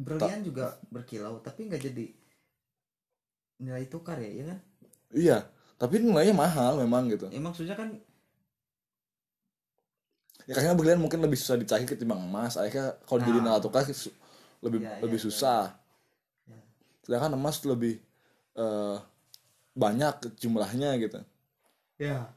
Berlian 0.01 0.41
juga 0.43 0.65
berkilau 0.89 1.39
tapi 1.45 1.67
nggak 1.69 1.81
jadi 1.87 2.05
nilai 3.61 3.85
tukar 3.85 4.17
ya, 4.17 4.29
ya 4.31 4.43
kan? 4.51 4.59
iya 5.13 5.37
tapi 5.81 5.97
nilainya 6.01 6.35
mahal 6.37 6.77
memang 6.81 7.09
gitu. 7.09 7.25
Ya 7.29 7.41
maksudnya 7.41 7.75
kan 7.77 7.89
ya 10.49 10.53
karena 10.57 10.73
berlian 10.73 10.97
mungkin 11.01 11.21
lebih 11.21 11.37
susah 11.37 11.57
dicari 11.57 11.85
ketimbang 11.85 12.21
emas 12.21 12.57
akhirnya 12.57 12.97
kalau 13.05 13.21
jadi 13.21 13.39
Nah. 13.39 13.45
nilai 13.45 13.61
tukar 13.61 13.83
lebih 14.61 14.79
Ya, 14.81 14.93
lebih 15.01 15.19
ya, 15.19 15.25
susah. 15.25 15.61
Ya. 15.69 15.80
Sedangkan 17.05 17.37
emas 17.37 17.57
lebih 17.65 17.99
eh, 18.57 18.97
banyak 19.75 20.37
jumlahnya 20.37 20.97
gitu. 20.99 21.19
Ya. 22.01 22.33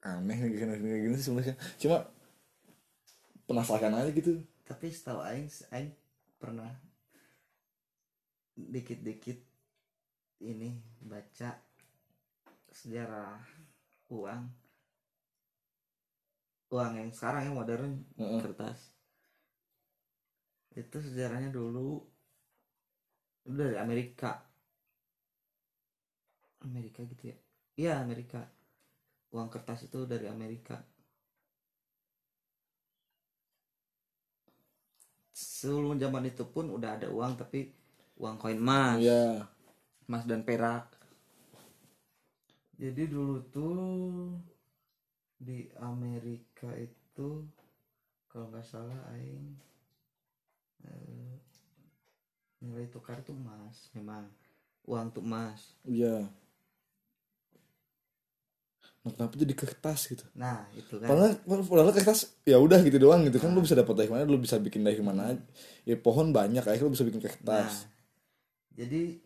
Aneh 0.00 0.36
gini, 0.48 0.74
gini, 0.80 0.96
gini 1.04 1.16
sebenarnya. 1.20 1.54
Cuma 1.76 2.08
penasaran 3.44 3.92
aja 4.00 4.10
gitu. 4.16 4.40
Tapi 4.64 4.86
setahu 4.88 5.20
aing 5.20 5.50
aing 5.76 5.92
pernah 6.40 6.72
dikit-dikit 8.56 9.36
ini 10.40 10.80
baca 11.04 11.60
sejarah 12.72 13.36
uang 14.08 14.48
uang 16.70 16.92
yang 16.96 17.10
sekarang 17.10 17.50
yang 17.50 17.56
modern 17.58 18.02
Heeh. 18.16 18.40
kertas. 18.42 18.94
Itu 20.74 21.02
sejarahnya 21.02 21.50
dulu. 21.50 21.98
Itu 23.46 23.54
dari 23.58 23.76
Amerika. 23.76 24.38
Amerika 26.62 27.02
gitu 27.06 27.34
ya? 27.34 27.36
Iya 27.74 27.92
Amerika. 28.00 28.46
Uang 29.34 29.50
kertas 29.50 29.86
itu 29.86 30.06
dari 30.06 30.30
Amerika. 30.30 30.78
Sebelum 35.34 35.98
zaman 35.98 36.30
itu 36.30 36.46
pun 36.46 36.70
udah 36.70 37.00
ada 37.00 37.08
uang 37.10 37.34
tapi 37.34 37.72
uang 38.20 38.36
koin 38.38 38.60
emas. 38.60 39.00
Ya 39.02 39.50
emas 40.10 40.26
dan 40.26 40.42
perak. 40.42 40.90
Jadi 42.74 43.06
dulu 43.06 43.46
tuh 43.54 43.78
di 45.40 45.72
Amerika 45.80 46.68
itu 46.76 47.48
kalau 48.28 48.52
nggak 48.52 48.66
salah 48.68 49.00
aing 49.16 49.56
eh, 50.84 51.34
nilai 52.60 52.86
tukar 52.92 53.24
tuh 53.24 53.32
emas. 53.32 53.88
Memang 53.96 54.28
uang 54.84 55.06
tuh 55.16 55.24
emas. 55.24 55.74
Iya. 55.88 56.28
Nah, 59.00 59.16
kenapa 59.16 59.32
jadi 59.32 59.56
kertas 59.56 60.12
gitu? 60.12 60.28
Nah 60.36 60.68
itu 60.76 61.00
kan. 61.00 61.08
Padahal, 61.08 61.32
padahal 61.64 61.96
kertas 61.96 62.36
ya 62.44 62.60
udah 62.60 62.84
gitu 62.84 63.00
doang 63.00 63.24
gitu 63.24 63.40
kan. 63.40 63.48
Lu 63.48 63.64
bisa 63.64 63.72
dapat 63.72 64.04
dari 64.04 64.10
mana? 64.12 64.28
Lu 64.28 64.36
bisa 64.36 64.60
bikin 64.60 64.84
dari 64.84 65.00
mana? 65.00 65.32
Ya 65.88 65.96
pohon 65.96 66.36
banyak 66.36 66.60
akhirnya 66.60 66.84
lu 66.84 66.92
bisa 66.92 67.08
bikin 67.08 67.24
nah 67.24 67.32
kertas 67.32 67.88
jadi 68.80 69.20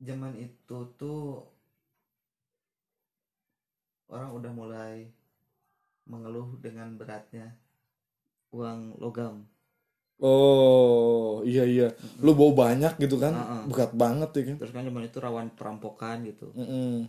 zaman 0.00 0.32
itu 0.40 0.78
tuh 0.96 1.44
orang 4.12 4.30
udah 4.36 4.52
mulai 4.52 5.08
mengeluh 6.04 6.60
dengan 6.60 6.92
beratnya 7.00 7.56
uang 8.52 9.00
logam. 9.00 9.48
Oh 10.22 11.42
iya 11.42 11.66
iya. 11.66 11.88
Lu 12.22 12.36
bawa 12.38 12.70
banyak 12.70 13.00
gitu 13.00 13.18
kan? 13.18 13.34
Heeh. 13.34 13.62
berat 13.72 13.92
banget 13.96 14.30
ya 14.36 14.42
kan? 14.52 14.56
Terus 14.60 14.72
kan 14.76 14.84
zaman 14.86 15.08
itu 15.08 15.18
rawan 15.18 15.48
perampokan 15.56 16.22
gitu. 16.28 16.52
Mm-mm. 16.54 17.08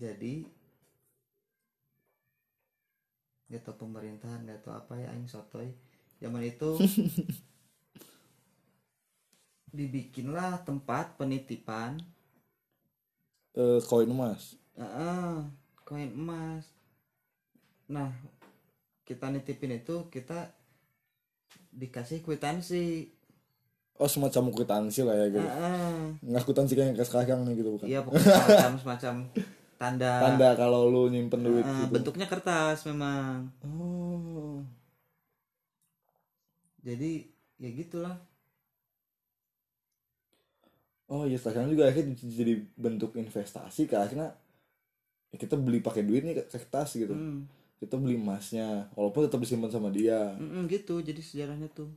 jadi 0.00 0.48
nggak 3.52 3.62
tahu 3.68 3.84
pemerintahan 3.84 4.48
nggak 4.48 4.64
tahu 4.64 4.72
apa 4.72 4.92
ya 4.96 5.12
aing 5.12 5.28
sotoy 5.28 5.68
zaman 6.16 6.40
itu 6.40 6.80
dibikinlah 9.76 10.64
tempat 10.64 11.20
penitipan 11.20 12.00
Eh, 13.58 13.80
koin 13.82 14.06
emas. 14.06 14.54
Heeh, 14.78 15.34
koin 15.82 16.10
emas. 16.14 16.64
Nah 17.90 18.14
kita 19.02 19.26
nitipin 19.34 19.74
itu 19.82 20.06
kita 20.06 20.54
dikasih 21.74 22.22
kwitansi. 22.22 23.10
Oh 24.00 24.06
semacam 24.08 24.54
kwitansi 24.54 25.02
lah 25.02 25.14
ya 25.18 25.26
gitu. 25.28 25.44
Heeh. 25.44 25.98
nggak 26.24 26.44
kwitansi 26.46 26.72
kayak 26.78 26.94
yang 26.94 27.04
sekarang 27.04 27.42
nih 27.44 27.54
gitu 27.58 27.70
bukan? 27.74 27.86
Iya 27.90 28.00
pokoknya 28.06 28.32
semacam 28.32 28.72
semacam 28.78 29.14
tanda, 29.76 30.12
tanda 30.24 30.48
kalau 30.56 30.88
lu 30.88 31.02
nyimpen 31.10 31.42
duit 31.42 31.66
Heeh, 31.66 31.84
gitu. 31.84 31.92
bentuknya 31.98 32.26
kertas 32.30 32.86
memang. 32.86 33.50
Oh. 33.66 34.62
Jadi 36.80 37.28
ya 37.60 37.68
gitulah 37.76 38.16
oh 41.10 41.26
iya 41.26 41.36
sekarang 41.36 41.74
juga 41.74 41.90
akhirnya 41.90 42.14
jadi 42.14 42.62
bentuk 42.78 43.18
investasi 43.18 43.90
ke 43.90 43.98
akhirnya 43.98 44.30
ya 45.34 45.36
kita 45.36 45.58
beli 45.58 45.82
pakai 45.82 46.06
duit 46.06 46.22
nih 46.22 46.46
kertas 46.46 46.94
gitu. 46.94 47.14
Hmm. 47.14 47.46
kita 47.80 47.96
beli 47.96 48.20
emasnya 48.20 48.92
walaupun 48.92 49.24
tetap 49.24 49.40
disimpan 49.40 49.72
sama 49.72 49.88
dia. 49.88 50.36
Mm-mm, 50.36 50.68
gitu 50.68 51.00
jadi 51.00 51.16
sejarahnya 51.16 51.72
tuh. 51.72 51.88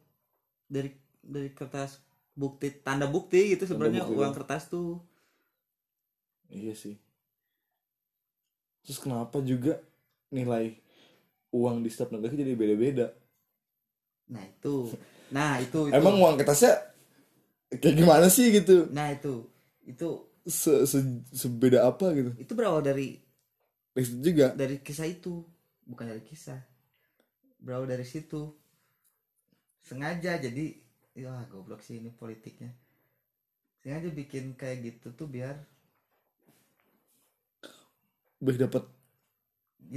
Dari 0.71 0.95
dari 1.19 1.51
kertas 1.51 1.99
bukti 2.33 2.71
tanda 2.71 3.03
bukti 3.03 3.51
gitu 3.51 3.67
sebenarnya 3.67 4.07
uang 4.07 4.31
kertas 4.31 4.71
tuh. 4.71 5.03
Iya 6.47 6.71
sih. 6.71 6.95
Terus 8.87 8.95
kenapa 8.95 9.43
juga 9.43 9.83
nilai 10.31 10.71
uang 11.51 11.83
di 11.83 11.91
setiap 11.91 12.15
negara 12.15 12.31
jadi 12.31 12.55
beda-beda? 12.55 13.11
Nah 14.31 14.43
itu. 14.47 14.87
Nah 15.35 15.59
itu 15.59 15.91
itu. 15.91 15.95
Emang 15.99 16.15
uang 16.15 16.39
kertasnya 16.39 16.92
kayak 17.81 17.95
gimana 17.99 18.27
sih 18.29 18.47
gitu? 18.55 18.89
Nah 18.95 19.07
itu. 19.15 19.33
Itu 19.83 20.09
se, 20.47 20.85
se- 20.87 21.23
sebeda 21.31 21.87
apa 21.87 22.11
gitu? 22.17 22.31
Itu 22.37 22.53
berawal 22.57 22.81
dari 22.85 23.07
situ 23.97 24.19
juga? 24.33 24.47
Dari 24.59 24.75
kisah 24.85 25.07
itu. 25.15 25.33
Bukan 25.89 26.05
dari 26.11 26.23
kisah. 26.29 26.59
Berawal 27.65 27.87
dari 27.89 28.05
situ. 28.05 28.41
Sengaja 29.87 30.33
jadi 30.45 30.65
ya 31.23 31.33
goblok 31.51 31.81
sih 31.85 31.95
ini 32.01 32.09
politiknya. 32.21 32.69
Sengaja 33.85 34.09
bikin 34.19 34.45
kayak 34.59 34.77
gitu 34.87 35.07
tuh 35.19 35.27
biar 35.35 35.55
biar 38.41 38.57
dapat 38.59 38.83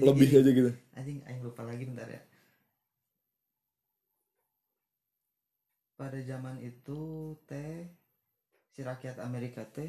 lebih 0.04 0.28
gini, 0.28 0.36
aja 0.38 0.50
gitu. 0.52 0.70
Anjing 0.98 1.20
aing 1.28 1.42
lupa 1.46 1.62
lagi 1.68 1.84
bentar 1.88 2.08
ya 2.10 2.22
pada 5.96 6.20
zaman 6.20 6.60
itu 6.60 7.32
teh 7.48 7.88
si 8.70 8.84
rakyat 8.84 9.16
Amerika 9.24 9.64
teh 9.64 9.88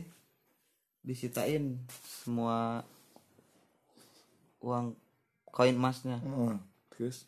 disitain 1.04 1.84
semua 2.24 2.84
uang 4.64 4.96
koin 5.52 5.76
emasnya 5.76 6.20
Heeh. 6.24 6.56
terus 6.96 7.28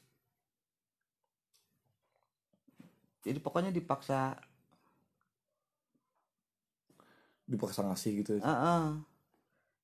jadi 3.24 3.40
pokoknya 3.44 3.76
dipaksa 3.76 4.40
dipaksa 7.44 7.84
ngasih 7.84 8.12
gitu 8.24 8.34
Ah, 8.40 8.56
ah. 8.56 8.86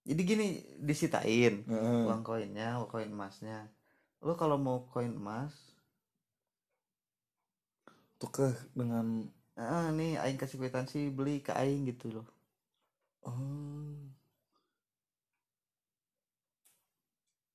jadi 0.08 0.21
gini 0.23 0.47
disitain 0.79 1.67
Heeh. 1.67 2.01
uang 2.08 2.23
koinnya 2.23 2.79
uang 2.79 2.88
koin 2.88 3.12
emasnya 3.12 3.67
lo 4.23 4.39
kalau 4.39 4.55
mau 4.55 4.88
koin 4.88 5.12
emas 5.12 5.74
tukar 8.25 8.57
dengan 8.73 9.29
ah 9.53 9.93
nih 9.93 10.17
aing 10.17 10.41
kasih 10.41 10.57
kwitansi 10.57 11.13
beli 11.13 11.45
ke 11.45 11.53
aing 11.53 11.85
gitu 11.85 12.09
loh. 12.09 12.27
Oh. 13.21 13.93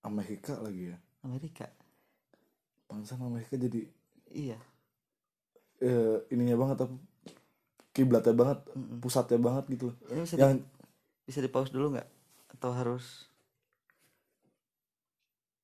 Amerika 0.07 0.55
lagi 0.63 0.95
ya? 0.95 0.97
Amerika. 1.27 1.67
Bangsa 2.87 3.19
Amerika 3.19 3.59
jadi 3.59 3.85
iya. 4.31 4.57
Eh, 5.83 6.19
ininya 6.31 6.57
banget 6.57 6.87
apa? 6.87 6.97
Kiblatnya 7.91 8.35
banget 8.39 8.59
Mm-mm. 8.71 9.03
pusatnya 9.03 9.43
banget 9.43 9.65
gitu 9.75 9.85
loh. 9.91 9.97
Ini 10.09 10.21
bisa 10.23 10.35
di- 10.39 10.43
yang 10.47 10.63
bisa 11.27 11.39
di 11.43 11.51
pause 11.51 11.75
dulu 11.75 11.99
nggak? 11.99 12.09
Atau 12.57 12.71
harus 12.73 13.27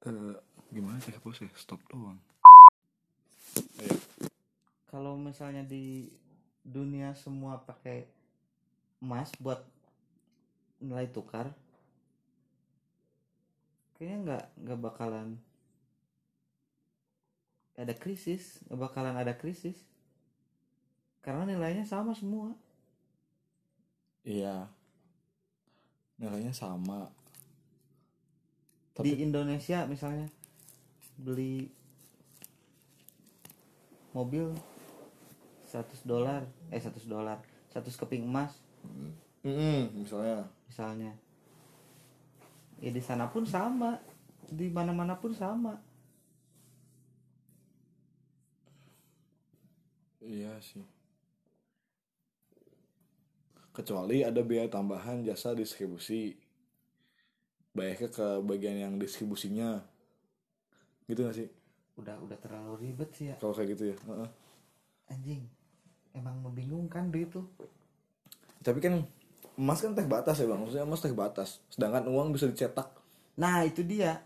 eh, 0.05 0.37
gimana 0.75 0.99
sih 1.01 1.15
pause 1.23 1.47
ya? 1.47 1.51
Stop 1.55 1.81
doang 1.89 2.19
kalau 4.97 5.21
misalnya 5.21 5.61
di 5.61 6.09
dunia 6.65 7.13
semua 7.13 7.61
pakai 7.61 8.09
emas 9.05 9.29
buat 9.37 9.61
nilai 10.81 11.13
tukar 11.13 11.53
kayaknya 14.01 14.17
nggak 14.25 14.45
nggak 14.65 14.81
bakalan 14.81 15.37
ada 17.77 17.93
krisis 17.93 18.65
nggak 18.67 18.81
bakalan 18.81 19.17
ada 19.21 19.37
krisis. 19.37 19.77
Karena 21.21 21.45
nilainya 21.45 21.85
sama 21.85 22.17
semua. 22.17 22.55
Iya. 24.25 24.71
Nilainya 26.17 26.57
sama. 26.57 27.13
Di 28.97 29.13
tapi 29.13 29.21
Indonesia 29.21 29.85
misalnya 29.85 30.31
beli 31.21 31.69
mobil 34.17 34.57
100 35.77 36.09
dolar 36.09 36.41
eh 36.73 36.81
100 36.81 37.05
dolar 37.05 37.37
100 37.69 37.93
keping 37.93 38.25
emas. 38.25 38.57
Mm-mm, 39.45 39.93
misalnya. 39.93 40.49
Misalnya. 40.65 41.13
Ya 42.81 42.89
di 42.89 43.03
sana 43.05 43.29
pun 43.29 43.45
sama. 43.45 44.01
Di 44.49 44.73
mana 44.73 44.97
mana 44.97 45.21
pun 45.21 45.37
sama. 45.37 45.77
Iya 50.25 50.57
sih. 50.65 50.81
Kecuali 53.77 54.25
ada 54.25 54.41
biaya 54.41 54.73
tambahan 54.73 55.21
jasa 55.21 55.53
distribusi. 55.53 56.33
Bayarnya 57.77 58.09
ke 58.09 58.41
bagian 58.41 58.81
yang 58.81 58.95
distribusinya. 58.97 59.85
Gitu 61.05 61.21
gak 61.21 61.37
sih? 61.37 61.49
Udah 62.01 62.17
udah 62.25 62.41
terlalu 62.41 62.89
ribet 62.89 63.13
sih 63.13 63.29
ya. 63.29 63.37
Kalau 63.37 63.53
kayak 63.53 63.77
gitu 63.77 63.93
ya 63.93 63.97
Heeh. 64.09 64.31
anjing 65.07 65.56
emang 66.17 66.41
membingungkan 66.41 67.13
duit 67.13 67.29
tuh 67.29 67.45
tapi 68.67 68.83
kan 68.83 69.07
emas 69.55 69.79
kan 69.79 69.95
teh 69.95 70.03
batas 70.03 70.43
ya 70.43 70.47
bang. 70.51 70.59
Maksudnya 70.59 70.83
emas 70.83 70.99
teh 70.99 71.15
batas. 71.15 71.63
Sedangkan 71.71 72.03
uang 72.11 72.35
bisa 72.35 72.51
dicetak. 72.51 72.91
Nah 73.39 73.63
itu 73.63 73.87
dia. 73.87 74.19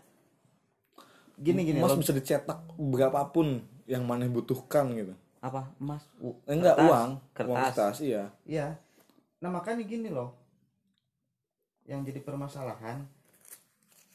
Gini 1.37 1.61
gini 1.61 1.77
emas 1.77 1.93
bisa 1.93 2.09
dicetak 2.09 2.57
berapapun 2.73 3.61
yang 3.85 4.01
mana 4.01 4.25
butuhkan 4.25 4.89
gitu. 4.97 5.13
Apa? 5.45 5.69
Emas? 5.77 6.01
U- 6.17 6.41
Eh, 6.49 6.57
enggak 6.57 6.73
kertas, 6.73 6.89
uang. 6.89 7.09
Uang 7.13 7.33
kertas. 7.37 7.61
kertas 7.69 7.95
iya. 8.01 8.23
Iya. 8.49 8.67
Nah 9.45 9.49
makanya 9.53 9.85
gini 9.85 10.09
loh. 10.09 10.33
Yang 11.85 12.13
jadi 12.13 12.19
permasalahan 12.25 13.05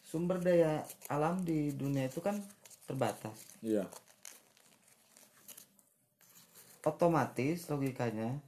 sumber 0.02 0.42
daya 0.42 0.82
alam 1.06 1.38
di 1.46 1.70
dunia 1.70 2.10
itu 2.10 2.18
kan 2.18 2.42
terbatas. 2.90 3.34
Iya 3.62 3.86
otomatis 6.86 7.66
logikanya 7.66 8.38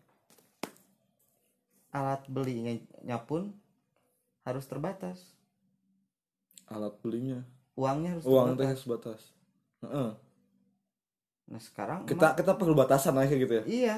alat 1.91 2.23
belinya 2.31 3.19
pun 3.27 3.51
harus 4.47 4.65
terbatas. 4.71 5.35
Alat 6.71 6.95
belinya. 7.03 7.43
Uangnya 7.75 8.15
harus 8.17 8.25
uang 8.25 8.55
terbatas. 8.55 8.79
sebatas 8.83 9.21
Heeh. 9.79 10.11
nah 11.49 11.63
sekarang 11.63 12.05
kita 12.05 12.35
kita 12.35 12.53
perlu 12.59 12.75
batasan 12.77 13.17
aja 13.19 13.35
gitu 13.35 13.63
ya. 13.63 13.65
Iya. 13.67 13.97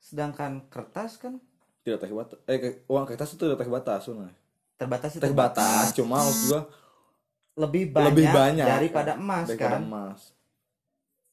Sedangkan 0.00 0.64
kertas 0.72 1.18
kan 1.20 1.40
tidak 1.82 2.02
teh 2.02 2.12
batas 2.12 2.38
eh 2.46 2.82
uang 2.86 3.04
kertas 3.06 3.34
itu 3.34 3.42
tidak 3.46 3.58
teh 3.58 3.70
batas 3.70 4.02
nah. 4.10 4.32
terbatas 4.76 5.10
itu 5.16 5.22
teh 5.22 5.34
batas 5.34 5.94
cuma 5.94 6.18
maksud 6.20 6.50
gua 6.50 6.62
lebih 7.56 7.88
banyak, 7.88 8.06
lebih 8.12 8.26
banyak 8.28 8.66
daripada 8.68 9.12
emas 9.16 9.46
daripada 9.48 9.78
kan? 9.80 9.82
emas. 9.82 10.20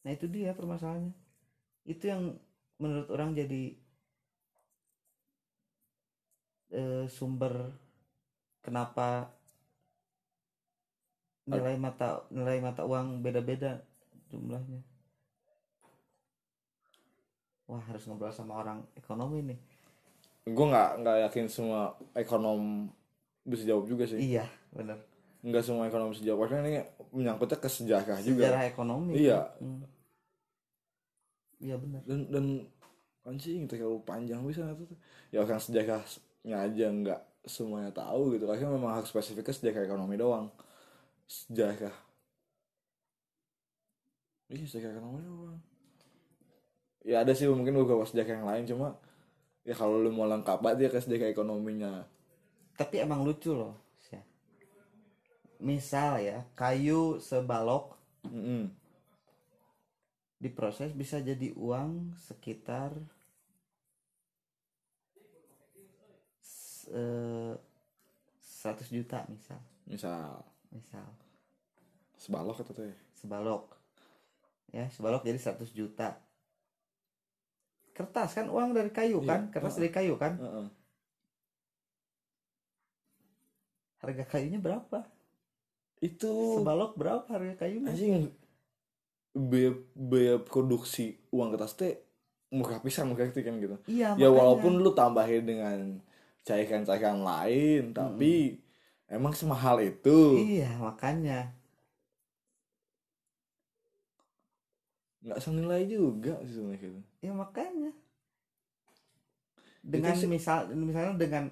Nah 0.00 0.10
itu 0.16 0.26
dia 0.26 0.56
permasalahannya 0.56 1.23
itu 1.84 2.04
yang 2.08 2.36
menurut 2.80 3.08
orang 3.12 3.36
jadi 3.36 3.76
eh, 6.74 7.04
sumber 7.06 7.70
kenapa 8.64 9.30
nilai 11.44 11.76
mata 11.76 12.24
nilai 12.32 12.58
mata 12.64 12.88
uang 12.88 13.20
beda-beda 13.20 13.84
jumlahnya. 14.32 14.80
Wah 17.68 17.80
harus 17.88 18.04
ngobrol 18.08 18.32
sama 18.32 18.60
orang 18.60 18.84
ekonomi 18.96 19.44
nih. 19.44 19.58
Gue 20.48 20.66
nggak 20.68 20.90
nggak 21.00 21.16
yakin 21.28 21.46
semua 21.48 21.96
ekonom 22.16 22.88
bisa 23.44 23.64
jawab 23.64 23.84
juga 23.88 24.08
sih. 24.08 24.20
Iya 24.20 24.48
benar. 24.72 25.00
Nggak 25.44 25.64
semua 25.64 25.88
ekonom 25.88 26.12
bisa 26.12 26.24
jawab. 26.24 26.48
Karena 26.48 26.64
ini 26.64 26.80
menyangkutnya 27.12 27.60
ke 27.60 27.68
sejarah 27.68 28.18
juga. 28.24 28.48
Sejarah 28.48 28.64
ekonomi. 28.68 29.12
Iya. 29.16 29.52
Hmm. 29.60 29.84
Iya 31.60 31.76
benar. 31.78 32.02
Dan 32.06 32.30
dan 32.30 32.46
anjing 33.24 33.66
terlalu 33.70 34.00
panjang 34.04 34.40
bisa 34.44 34.72
tuh? 34.76 34.88
Ya 35.32 35.42
orang 35.42 35.60
sejarahnya 35.60 36.56
aja 36.56 36.86
nggak 36.90 37.20
semuanya 37.44 37.90
tahu 37.92 38.36
gitu. 38.36 38.44
Akhirnya 38.48 38.74
memang 38.74 39.00
harus 39.00 39.10
spesifiknya 39.10 39.54
sejarah 39.54 39.84
ekonomi 39.84 40.14
doang. 40.18 40.48
Sejarah 41.26 41.96
iya 44.52 44.66
sejarah 44.68 44.98
ekonomi 44.98 45.20
doang. 45.24 45.58
Ya 47.04 47.20
ada 47.20 47.32
sih 47.36 47.48
mungkin 47.48 47.76
beberapa 47.76 48.04
sejarah 48.08 48.40
yang 48.40 48.48
lain 48.48 48.64
cuma 48.64 48.96
ya 49.64 49.72
kalau 49.76 50.00
lu 50.00 50.12
mau 50.12 50.28
lengkap 50.28 50.60
banget 50.60 50.76
dia 50.78 50.88
ke 50.92 50.98
sejarah 51.00 51.32
ekonominya. 51.32 51.92
Tapi 52.74 53.04
emang 53.04 53.22
lucu 53.22 53.54
loh 53.54 53.84
misal 55.64 56.20
ya 56.20 56.44
kayu 56.52 57.16
sebalok 57.16 57.96
Mm-mm. 58.28 58.68
Diproses 60.44 60.92
bisa 60.92 61.24
jadi 61.24 61.56
uang 61.56 62.12
sekitar 62.20 62.92
eh, 66.92 67.56
100 67.56 68.92
juta 68.92 69.24
misal. 69.32 69.60
Misal. 69.88 70.44
Misal. 70.68 71.08
Sebalok 72.20 72.60
atau 72.60 72.76
teh 72.76 72.92
sebalok. 73.16 73.72
Ya 74.68 74.92
sebalok 74.92 75.24
jadi 75.24 75.40
100 75.40 75.72
juta. 75.72 76.20
Kertas 77.96 78.36
kan 78.36 78.50
uang 78.52 78.76
dari 78.76 78.92
kayu 78.92 79.24
Iya, 79.24 79.28
kan? 79.30 79.40
Kertas 79.48 79.80
heeh. 79.80 79.88
dari 79.88 79.90
kayu 79.92 80.14
kan? 80.20 80.36
Heeh. 80.36 80.68
harga 84.04 84.36
kayunya 84.36 84.60
berapa? 84.60 85.00
Itu 85.96 86.60
sebalok 86.60 86.92
berapa 87.00 87.24
harga 87.24 87.64
kayunya? 87.64 87.88
Anjing 87.88 88.28
biaya, 89.34 89.74
biaya 89.98 90.36
produksi 90.38 91.18
uang 91.34 91.50
kertas 91.52 91.74
teh 91.74 91.98
murah 92.54 92.78
pisan 92.78 93.10
murah 93.10 93.26
kan 93.26 93.34
gitu. 93.58 93.76
Iya 93.90 94.14
ya 94.14 94.30
makanya. 94.30 94.30
walaupun 94.30 94.72
lu 94.78 94.90
tambahin 94.94 95.42
dengan 95.42 95.78
cairan-cairan 96.46 97.18
lain 97.26 97.90
tapi 97.90 98.62
emang 99.10 99.34
semahal 99.34 99.82
itu. 99.82 100.38
Iya 100.38 100.70
makanya. 100.78 101.50
Nggak 105.24 105.40
senilai 105.42 105.82
juga 105.90 106.38
sih 106.46 106.54
sebenarnya 106.54 106.78
gitu. 106.86 107.00
Ya 107.24 107.32
makanya. 107.34 107.90
Dengan 109.84 110.14
sih- 110.14 110.30
misal 110.30 110.70
misalnya 110.72 111.18
dengan 111.18 111.44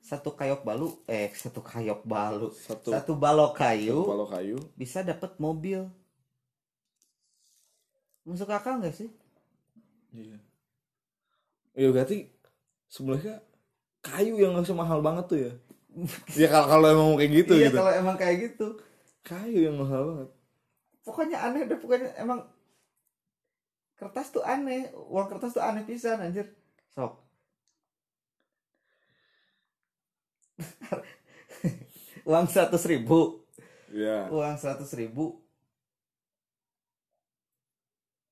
satu 0.00 0.32
kayok 0.32 0.64
balu 0.64 0.88
eh 1.04 1.28
satu 1.36 1.60
kayok 1.60 2.08
balu 2.08 2.48
satu 2.52 2.88
satu 2.88 3.12
balok 3.20 3.52
kayu 3.52 4.00
kalau 4.08 4.24
kayu. 4.24 4.56
bisa 4.72 5.04
dapat 5.04 5.36
mobil 5.36 5.84
masuk 8.30 8.48
akal 8.48 8.78
nggak 8.78 8.94
sih? 8.94 9.10
Iya. 10.14 10.38
Ya 11.74 11.88
berarti 11.90 12.30
sebenarnya 12.86 13.42
kayu 14.02 14.38
yang 14.38 14.54
nggak 14.54 14.70
mahal 14.74 15.02
banget 15.02 15.24
tuh 15.26 15.38
ya? 15.38 15.52
Ya 16.38 16.46
kalau 16.46 16.66
kalau 16.70 16.86
emang 16.86 17.06
mau 17.10 17.18
kayak 17.18 17.32
gitu 17.42 17.52
iya 17.58 17.66
gitu. 17.66 17.76
kalau 17.82 17.92
emang 17.92 18.16
kayak 18.16 18.36
gitu. 18.46 18.66
Kayu 19.26 19.58
yang 19.66 19.76
mahal 19.82 20.02
banget. 20.06 20.28
Pokoknya 21.02 21.38
aneh 21.42 21.66
deh 21.66 21.78
pokoknya 21.78 22.14
emang 22.14 22.46
kertas 23.98 24.32
tuh 24.32 24.40
aneh 24.46 24.88
uang 24.94 25.26
kertas 25.28 25.52
tuh 25.58 25.62
aneh 25.62 25.82
pisan 25.82 26.22
anjir. 26.22 26.46
Sok. 26.94 27.18
Uang 32.30 32.46
seratus 32.46 32.84
ribu. 32.86 33.40
Ya 33.90 34.30
uang 34.30 34.54
seratus 34.54 34.94
ribu 34.94 35.39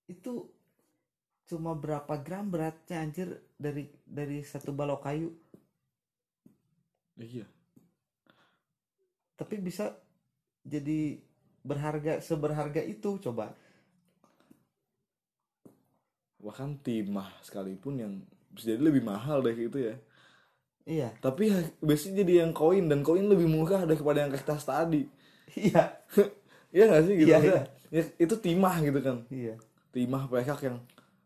itu 0.09 0.49
cuma 1.49 1.73
berapa 1.73 2.21
gram 2.21 2.49
beratnya 2.49 3.01
anjir 3.01 3.29
dari 3.57 3.89
dari 4.05 4.45
satu 4.45 4.73
balok 4.73 5.01
kayu. 5.05 5.31
Iya. 7.17 7.45
Tapi 9.39 9.55
bisa 9.61 9.97
jadi 10.65 11.21
berharga 11.65 12.21
seberharga 12.21 12.85
itu 12.85 13.17
coba. 13.21 13.53
Bahkan 16.39 16.81
timah 16.85 17.29
sekalipun 17.45 17.95
yang 18.01 18.13
bisa 18.53 18.77
jadi 18.77 18.83
lebih 18.85 19.05
mahal 19.05 19.45
dari 19.45 19.69
itu 19.69 19.79
ya. 19.81 19.95
Iya. 20.89 21.09
Tapi 21.21 21.53
ha- 21.53 21.75
biasanya 21.85 22.25
jadi 22.25 22.33
yang 22.45 22.53
koin 22.53 22.89
dan 22.93 23.01
koin 23.01 23.25
lebih 23.25 23.49
murah 23.49 23.85
daripada 23.85 24.25
yang 24.25 24.33
kertas 24.33 24.65
tadi. 24.65 25.05
Iya. 25.57 25.85
Iya 26.69 26.85
gak 26.85 27.05
sih 27.09 27.15
gitu? 27.17 27.33
Iya, 27.33 27.39
Maksudnya, 27.41 27.65
ya, 27.89 28.03
itu 28.21 28.35
timah 28.45 28.77
gitu 28.85 29.01
kan? 29.01 29.25
Iya 29.33 29.57
timah 29.99 30.31
perak 30.31 30.63
yang 30.63 30.79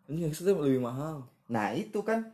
ini 0.09 0.25
yang 0.25 0.33
itu 0.33 0.49
lebih 0.49 0.81
mahal. 0.81 1.29
Nah 1.53 1.77
itu 1.77 2.01
kan 2.01 2.33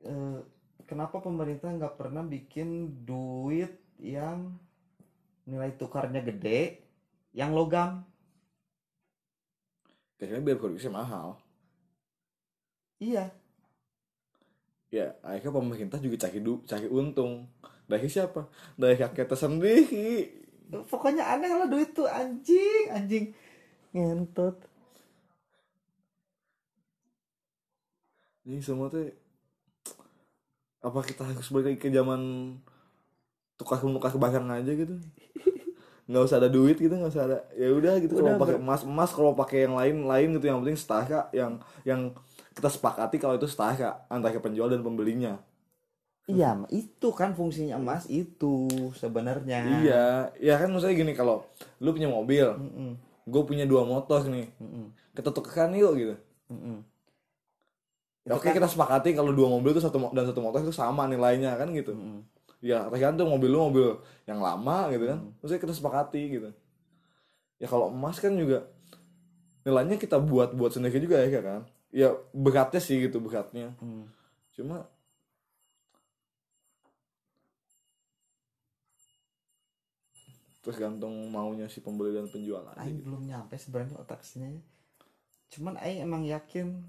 eh, 0.00 0.40
kenapa 0.88 1.20
pemerintah 1.20 1.68
nggak 1.68 2.00
pernah 2.00 2.24
bikin 2.24 3.04
duit 3.04 3.76
yang 4.00 4.56
nilai 5.44 5.76
tukarnya 5.76 6.24
gede, 6.24 6.80
yang 7.36 7.52
logam? 7.52 8.02
kayaknya 10.16 10.40
biar 10.40 10.56
produksi 10.56 10.88
mahal. 10.88 11.36
Iya, 12.96 13.28
ya 14.88 15.12
akhirnya 15.20 15.52
pemerintah 15.52 16.00
juga 16.00 16.16
cari 16.24 16.40
du 16.40 16.64
cari 16.64 16.88
untung. 16.88 17.52
Dari 17.84 18.08
siapa? 18.08 18.48
Dari 18.80 18.96
rakyat 18.96 19.28
sendiri 19.36 20.24
pokoknya 20.70 21.22
aneh 21.22 21.50
lah 21.54 21.68
duit 21.70 21.94
tuh 21.94 22.10
anjing, 22.10 22.90
anjing. 22.90 23.24
Ngentot. 23.94 24.65
Ini 28.46 28.62
semua 28.62 28.86
tuh 28.88 29.10
apa 30.86 31.00
kita 31.02 31.26
harus 31.26 31.50
balik 31.50 31.82
ke 31.82 31.90
zaman 31.90 32.54
tukar 33.58 33.82
menukar 33.82 34.14
barang 34.14 34.46
aja 34.46 34.72
gitu? 34.72 34.94
nggak 36.06 36.22
usah 36.22 36.38
ada 36.38 36.46
duit 36.46 36.78
gitu 36.78 36.94
nggak 36.94 37.10
usah 37.10 37.24
ada 37.26 37.38
ya 37.58 37.66
udah 37.74 37.98
gitu 37.98 38.14
kalau 38.14 38.38
pakai 38.38 38.62
emas 38.62 38.86
emas 38.86 39.10
kalau 39.10 39.34
pakai 39.34 39.66
yang 39.66 39.74
lain 39.74 39.96
lain 40.06 40.28
gitu 40.38 40.46
yang 40.46 40.62
penting 40.62 40.78
setara 40.78 41.26
yang 41.34 41.58
yang 41.82 42.14
kita 42.54 42.70
sepakati 42.70 43.18
kalau 43.18 43.34
itu 43.34 43.50
setara 43.50 44.06
antara 44.06 44.38
penjual 44.38 44.70
dan 44.70 44.86
pembelinya. 44.86 45.42
Iya 46.30 46.58
itu 46.70 47.08
kan 47.10 47.34
fungsinya 47.34 47.78
emas 47.78 48.06
itu 48.06 48.70
sebenarnya. 48.94 49.62
Iya 49.82 50.06
ya 50.38 50.54
kan 50.58 50.70
maksudnya 50.70 50.94
gini 50.94 51.12
kalau 51.14 51.42
lu 51.82 51.90
punya 51.90 52.06
mobil 52.10 52.54
Mm-mm, 52.54 52.90
gue 53.26 53.42
punya 53.42 53.66
dua 53.66 53.82
motor 53.86 54.22
nih 54.26 54.50
mm-mm, 54.58 54.90
kita 55.14 55.30
tukeran 55.34 55.74
yuk 55.74 55.92
gitu. 55.98 56.14
Mm-mm. 56.50 56.86
Ya, 58.26 58.34
oke 58.34 58.50
kita 58.50 58.66
sepakati 58.66 59.14
kalau 59.14 59.30
dua 59.30 59.46
mobil 59.46 59.70
itu 59.70 59.78
satu 59.78 60.02
dan 60.10 60.26
satu 60.26 60.42
motor 60.42 60.58
itu 60.58 60.74
sama 60.74 61.06
nilainya 61.06 61.54
kan 61.54 61.70
gitu 61.70 61.94
Mm-mm. 61.94 62.26
ya 62.58 62.90
tergantung 62.90 63.30
mobil 63.30 63.46
lu 63.46 63.70
mobil 63.70 63.88
yang 64.26 64.42
lama 64.42 64.90
gitu 64.90 65.06
kan 65.06 65.18
maksudnya 65.38 65.62
kita 65.62 65.74
sepakati 65.78 66.22
gitu 66.34 66.50
ya 67.62 67.70
kalau 67.70 67.86
emas 67.86 68.18
kan 68.18 68.34
juga 68.34 68.66
nilainya 69.62 69.94
kita 69.94 70.18
buat 70.18 70.58
buat 70.58 70.74
sendiri 70.74 70.98
juga 70.98 71.22
ya 71.22 71.38
kan 71.38 71.60
ya 71.94 72.08
beratnya 72.34 72.82
sih 72.82 72.98
gitu 73.06 73.22
beratnya 73.22 73.70
Mm. 73.78 74.10
cuma 74.58 74.90
tergantung 80.66 81.14
maunya 81.30 81.70
si 81.70 81.78
pembeli 81.78 82.10
dan 82.10 82.26
penjual 82.26 82.66
aja 82.66 82.82
Aing 82.82 82.98
gitu. 82.98 83.06
belum 83.06 83.22
nyampe 83.22 83.54
sebenarnya 83.54 84.02
otaksinya 84.02 84.50
cuman 85.54 85.78
Aing 85.78 86.02
emang 86.02 86.26
yakin 86.26 86.82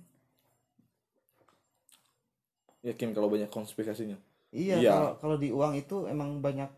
yakin 2.82 3.14
kalau 3.14 3.30
banyak 3.30 3.50
konspirasinya? 3.50 4.18
Iya 4.50 4.80
Iya. 4.80 4.92
kalau 4.94 5.12
kalau 5.20 5.36
di 5.38 5.50
uang 5.52 5.74
itu 5.76 6.08
emang 6.08 6.40
banyak 6.40 6.70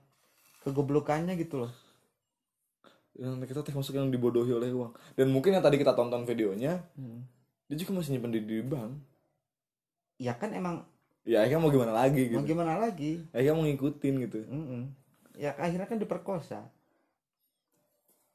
kegoblokannya 0.64 1.38
gitu 1.38 1.66
loh. 1.66 1.74
Dan 3.14 3.44
kita 3.44 3.60
termasuk 3.62 3.94
yang 3.94 4.08
dibodohi 4.08 4.56
oleh 4.56 4.72
uang. 4.72 4.96
Dan 5.14 5.28
mungkin 5.30 5.52
yang 5.52 5.64
tadi 5.64 5.76
kita 5.76 5.92
tonton 5.92 6.24
videonya 6.24 6.80
Hmm. 6.96 7.28
dia 7.68 7.78
juga 7.78 8.00
masih 8.00 8.16
nyimpen 8.16 8.32
di, 8.34 8.42
di 8.42 8.58
bank. 8.64 8.92
Ya 10.18 10.34
kan 10.36 10.52
emang 10.52 10.88
ya 11.28 11.44
akhirnya 11.44 11.62
mau 11.62 11.70
gimana 11.70 11.94
lagi 11.94 12.32
mau 12.32 12.42
gitu 12.42 12.56
gimana 12.56 12.74
lagi? 12.80 13.22
Akhirnya 13.30 13.54
mau 13.56 13.66
ngikutin 13.68 14.14
gitu. 14.26 14.38
Mm-mm. 14.48 14.84
ya 15.38 15.56
akhirnya 15.56 15.88
kan 15.88 16.00
diperkosa. 16.00 16.60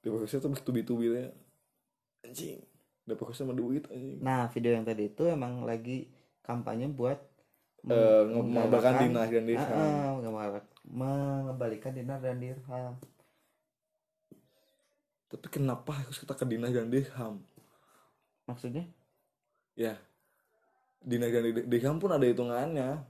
Di 0.00 0.08
proses 0.08 0.36
itu 0.36 0.48
bertubi-tubi 0.48 1.06
ya 1.10 1.28
anjing. 2.22 2.60
Proses 3.04 3.40
sama 3.40 3.52
duit 3.52 3.84
anjing. 3.90 4.20
Nah 4.20 4.48
video 4.48 4.72
yang 4.72 4.84
tadi 4.84 5.08
itu 5.10 5.24
emang 5.28 5.64
lagi 5.64 6.08
kampanye 6.40 6.88
buat 6.88 7.20
Eh, 7.84 8.22
meng- 8.24 8.48
mengembalikan 8.48 8.96
dinar 8.96 9.28
dan 9.28 9.44
dirham. 9.44 9.78
Mengembalak- 10.16 10.72
mengembalikan 10.84 11.92
dinar 11.92 12.18
dan 12.18 12.36
dirham. 12.40 12.92
Tapi 15.28 15.46
kenapa 15.50 15.90
harus 15.92 16.16
kita 16.16 16.32
ke 16.32 16.44
dinar 16.44 16.70
dan 16.70 16.88
dirham? 16.88 17.44
Maksudnya? 18.44 18.88
Ya. 19.74 20.00
Dinar 20.98 21.28
dan 21.28 21.44
dir- 21.44 21.68
dirham 21.68 21.96
pun 21.98 22.08
ada 22.08 22.24
hitungannya. 22.24 23.04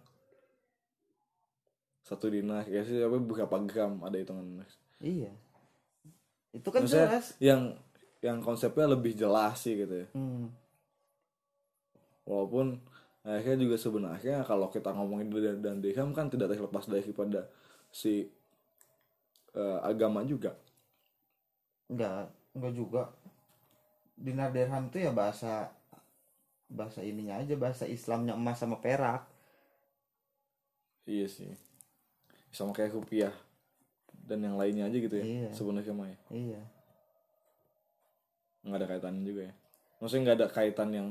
Satu 2.03 2.29
dinar 2.29 2.67
ya 2.67 2.83
sih 2.83 3.01
apa 3.01 3.17
berapa 3.17 3.57
gram 3.65 4.03
ada 4.03 4.19
hitungannya 4.19 4.67
iya. 5.01 5.33
Itu 6.53 6.69
kan 6.69 6.85
Maksudnya, 6.85 7.09
jelas. 7.09 7.27
yang 7.41 7.63
yang 8.21 8.39
konsepnya 8.41 8.85
lebih 8.87 9.13
jelas 9.15 9.57
sih 9.59 9.73
gitu 9.75 10.03
ya. 10.03 10.09
Hmm. 10.13 10.53
walaupun 12.25 12.81
akhirnya 13.25 13.65
juga 13.65 13.77
sebenarnya 13.81 14.45
kalau 14.45 14.69
kita 14.69 14.93
ngomongin 14.93 15.33
dinar 15.33 15.57
dan 15.57 15.81
dirham 15.81 16.13
kan 16.13 16.29
tidak 16.29 16.53
terlepas 16.53 16.85
daripada 16.85 17.49
si 17.89 18.29
eh, 19.57 19.79
agama 19.81 20.21
juga. 20.29 20.53
Enggak 21.89 22.29
enggak 22.53 22.73
juga. 22.77 23.03
Dinar 24.15 24.53
dirham 24.53 24.93
itu 24.93 25.01
ya 25.01 25.11
bahasa 25.11 25.73
bahasa 26.69 27.01
ininya 27.01 27.41
aja 27.41 27.57
bahasa 27.57 27.89
Islamnya 27.89 28.37
emas 28.37 28.61
sama 28.61 28.77
perak. 28.79 29.25
Iya 31.09 31.27
sih. 31.29 31.53
Sama 32.53 32.77
kayak 32.77 32.93
rupiah 32.93 33.35
dan 34.25 34.41
yang 34.41 34.57
lainnya 34.57 34.89
aja 34.89 34.97
gitu 34.97 35.21
ya 35.21 35.25
Iya. 35.25 35.49
sebenarnya 35.53 35.93
mah 35.93 36.09
ya 36.09 36.19
iya. 36.33 36.61
Nggak 38.65 38.79
ada 38.81 38.89
kaitannya 38.89 39.23
juga 39.25 39.43
ya. 39.49 39.55
Maksudnya 40.01 40.23
nggak 40.25 40.39
ada 40.41 40.49
kaitan 40.49 40.91
yang 40.93 41.09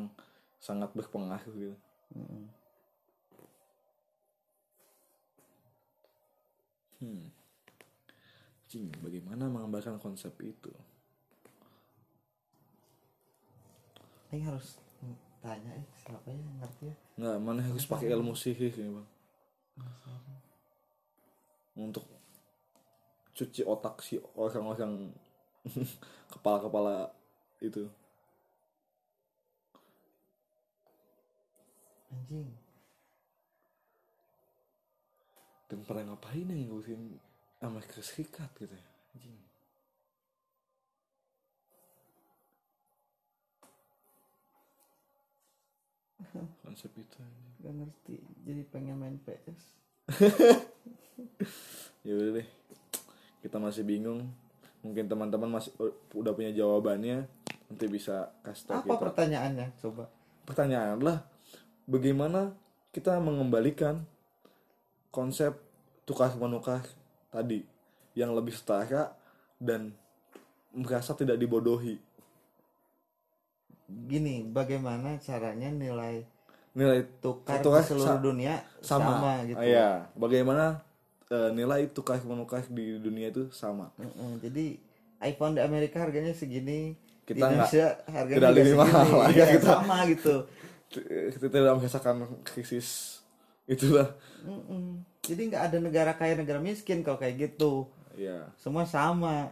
sangat 0.58 0.90
berpengaruh 0.98 1.54
gitu 1.58 1.76
Mm-mm. 2.14 2.46
hmm. 7.02 7.26
Cing, 8.70 8.90
bagaimana 9.02 9.50
mengembangkan 9.50 9.98
konsep 9.98 10.34
itu? 10.42 10.70
Aing 14.34 14.46
harus 14.50 14.82
tanya 15.44 15.76
eh 15.76 15.86
siapa 16.00 16.26
ya 16.32 16.40
yang 16.40 16.58
ngerti 16.58 16.84
ya? 16.90 16.96
Nggak 17.20 17.38
mana 17.44 17.62
harus 17.62 17.86
pakai 17.86 18.10
ilmu 18.16 18.34
sihir 18.34 18.74
ini 18.78 18.98
bang? 18.98 19.08
Untuk 21.78 22.06
cuci 23.34 23.62
otak 23.66 24.02
si 24.06 24.22
orang-orang 24.38 25.10
kepala-kepala 26.34 27.10
itu 27.62 27.90
anjing. 32.24 32.48
Dan 35.68 35.84
pernah 35.84 36.16
ngapain 36.16 36.48
yang 36.48 36.72
ngurusin 36.72 37.20
Amerika 37.60 38.00
Serikat 38.00 38.48
gitu 38.56 38.72
ya? 38.72 38.88
Anjing. 39.12 39.40
Konsep 46.64 46.96
itu 46.96 47.18
anjing. 47.20 47.52
gak 47.64 47.76
ngerti 47.80 48.20
jadi 48.44 48.62
pengen 48.68 49.00
main 49.00 49.16
PS 49.24 49.80
ya 52.08 52.12
udah 52.12 52.44
deh. 52.44 52.48
Kita 53.40 53.56
masih 53.56 53.88
bingung. 53.88 54.28
Mungkin 54.84 55.08
teman-teman 55.08 55.48
masih 55.48 55.72
udah 56.12 56.36
punya 56.36 56.52
jawabannya 56.52 57.24
nanti 57.72 57.86
bisa 57.88 58.36
kasih 58.44 58.68
tahu 58.68 58.80
apa 58.84 58.92
kita. 58.92 59.04
pertanyaannya 59.08 59.68
coba? 59.80 60.12
Pertanyaan 60.44 61.00
adalah 61.00 61.24
bagaimana 61.86 62.54
kita 62.90 63.18
mengembalikan 63.18 64.06
konsep 65.10 65.54
tukar 66.04 66.34
menukar 66.36 66.84
tadi 67.30 67.64
yang 68.14 68.32
lebih 68.32 68.54
setara 68.54 69.14
dan 69.58 69.94
merasa 70.72 71.14
tidak 71.14 71.38
dibodohi. 71.38 71.98
Gini 73.86 74.42
bagaimana 74.44 75.20
caranya 75.20 75.70
nilai 75.70 76.26
nilai 76.74 77.06
tukar 77.22 77.62
Tukar 77.62 77.86
di 77.86 77.88
seluruh 77.88 78.10
sa- 78.10 78.24
dunia 78.24 78.56
sama, 78.82 79.14
sama, 79.14 79.34
gitu. 79.46 79.60
Ah, 79.60 79.66
iya. 79.66 79.90
Bagaimana 80.16 80.82
eh, 81.30 81.50
nilai 81.52 81.86
tukar 81.88 82.18
menukar 82.24 82.66
di 82.68 82.98
dunia 82.98 83.30
itu 83.30 83.50
sama? 83.52 83.94
Mm-mm, 83.96 84.42
jadi 84.42 84.78
iPhone 85.24 85.56
di 85.56 85.62
Amerika 85.62 86.02
harganya 86.02 86.34
segini 86.34 86.98
Kita 87.24 87.38
di 87.38 87.42
Indonesia 87.44 87.86
harganya 88.06 88.38
tidak 88.42 88.52
lebih 88.52 88.66
segini. 88.66 88.82
mahal, 88.82 89.06
ya, 89.06 89.30
Iya, 89.30 89.46
kita- 89.54 89.70
sama 89.72 89.98
gitu 90.10 90.36
kita 91.02 91.50
tidak 91.50 91.74
merasakan 91.80 92.28
krisis 92.46 93.20
itulah. 93.66 94.12
Mm-mm. 94.44 95.02
jadi 95.24 95.42
nggak 95.48 95.64
ada 95.72 95.78
negara 95.80 96.12
kaya 96.20 96.36
negara 96.36 96.60
miskin 96.60 97.02
kalau 97.02 97.18
kayak 97.18 97.50
gitu. 97.50 97.88
Ya 98.14 98.52
semua 98.60 98.86
sama. 98.86 99.50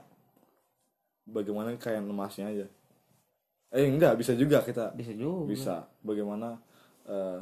Bagaimana 1.26 1.74
kayak 1.80 2.04
emasnya 2.04 2.52
aja? 2.52 2.68
Eh 3.72 3.88
enggak 3.88 4.20
bisa 4.20 4.36
juga 4.36 4.60
kita. 4.62 4.92
Bisa 4.94 5.16
juga. 5.16 5.48
Bisa. 5.48 5.76
Bagaimana 6.04 6.60
eh, 7.08 7.40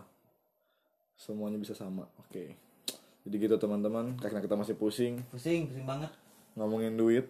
semuanya 1.18 1.58
bisa 1.58 1.74
sama. 1.74 2.06
Oke. 2.22 2.54
Jadi 3.26 3.36
gitu 3.36 3.58
teman-teman. 3.58 4.14
Karena 4.22 4.40
kita 4.40 4.54
masih 4.54 4.78
pusing. 4.78 5.26
Pusing 5.34 5.74
pusing 5.74 5.88
banget. 5.90 6.14
Ngomongin 6.54 6.94
duit. 6.94 7.26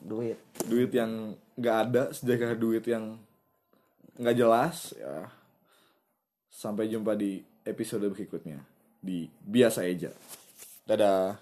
Duit. 0.00 0.40
Duit 0.64 0.90
yang 0.96 1.36
nggak 1.60 1.76
ada 1.90 2.02
sejaga 2.16 2.56
duit 2.56 2.88
yang 2.88 3.20
nggak 4.18 4.34
jelas 4.34 4.98
ya 4.98 5.30
sampai 6.58 6.90
jumpa 6.90 7.14
di 7.14 7.38
episode 7.62 8.10
berikutnya 8.10 8.58
di 8.98 9.30
biasa 9.46 9.86
aja 9.86 10.10
dadah 10.82 11.38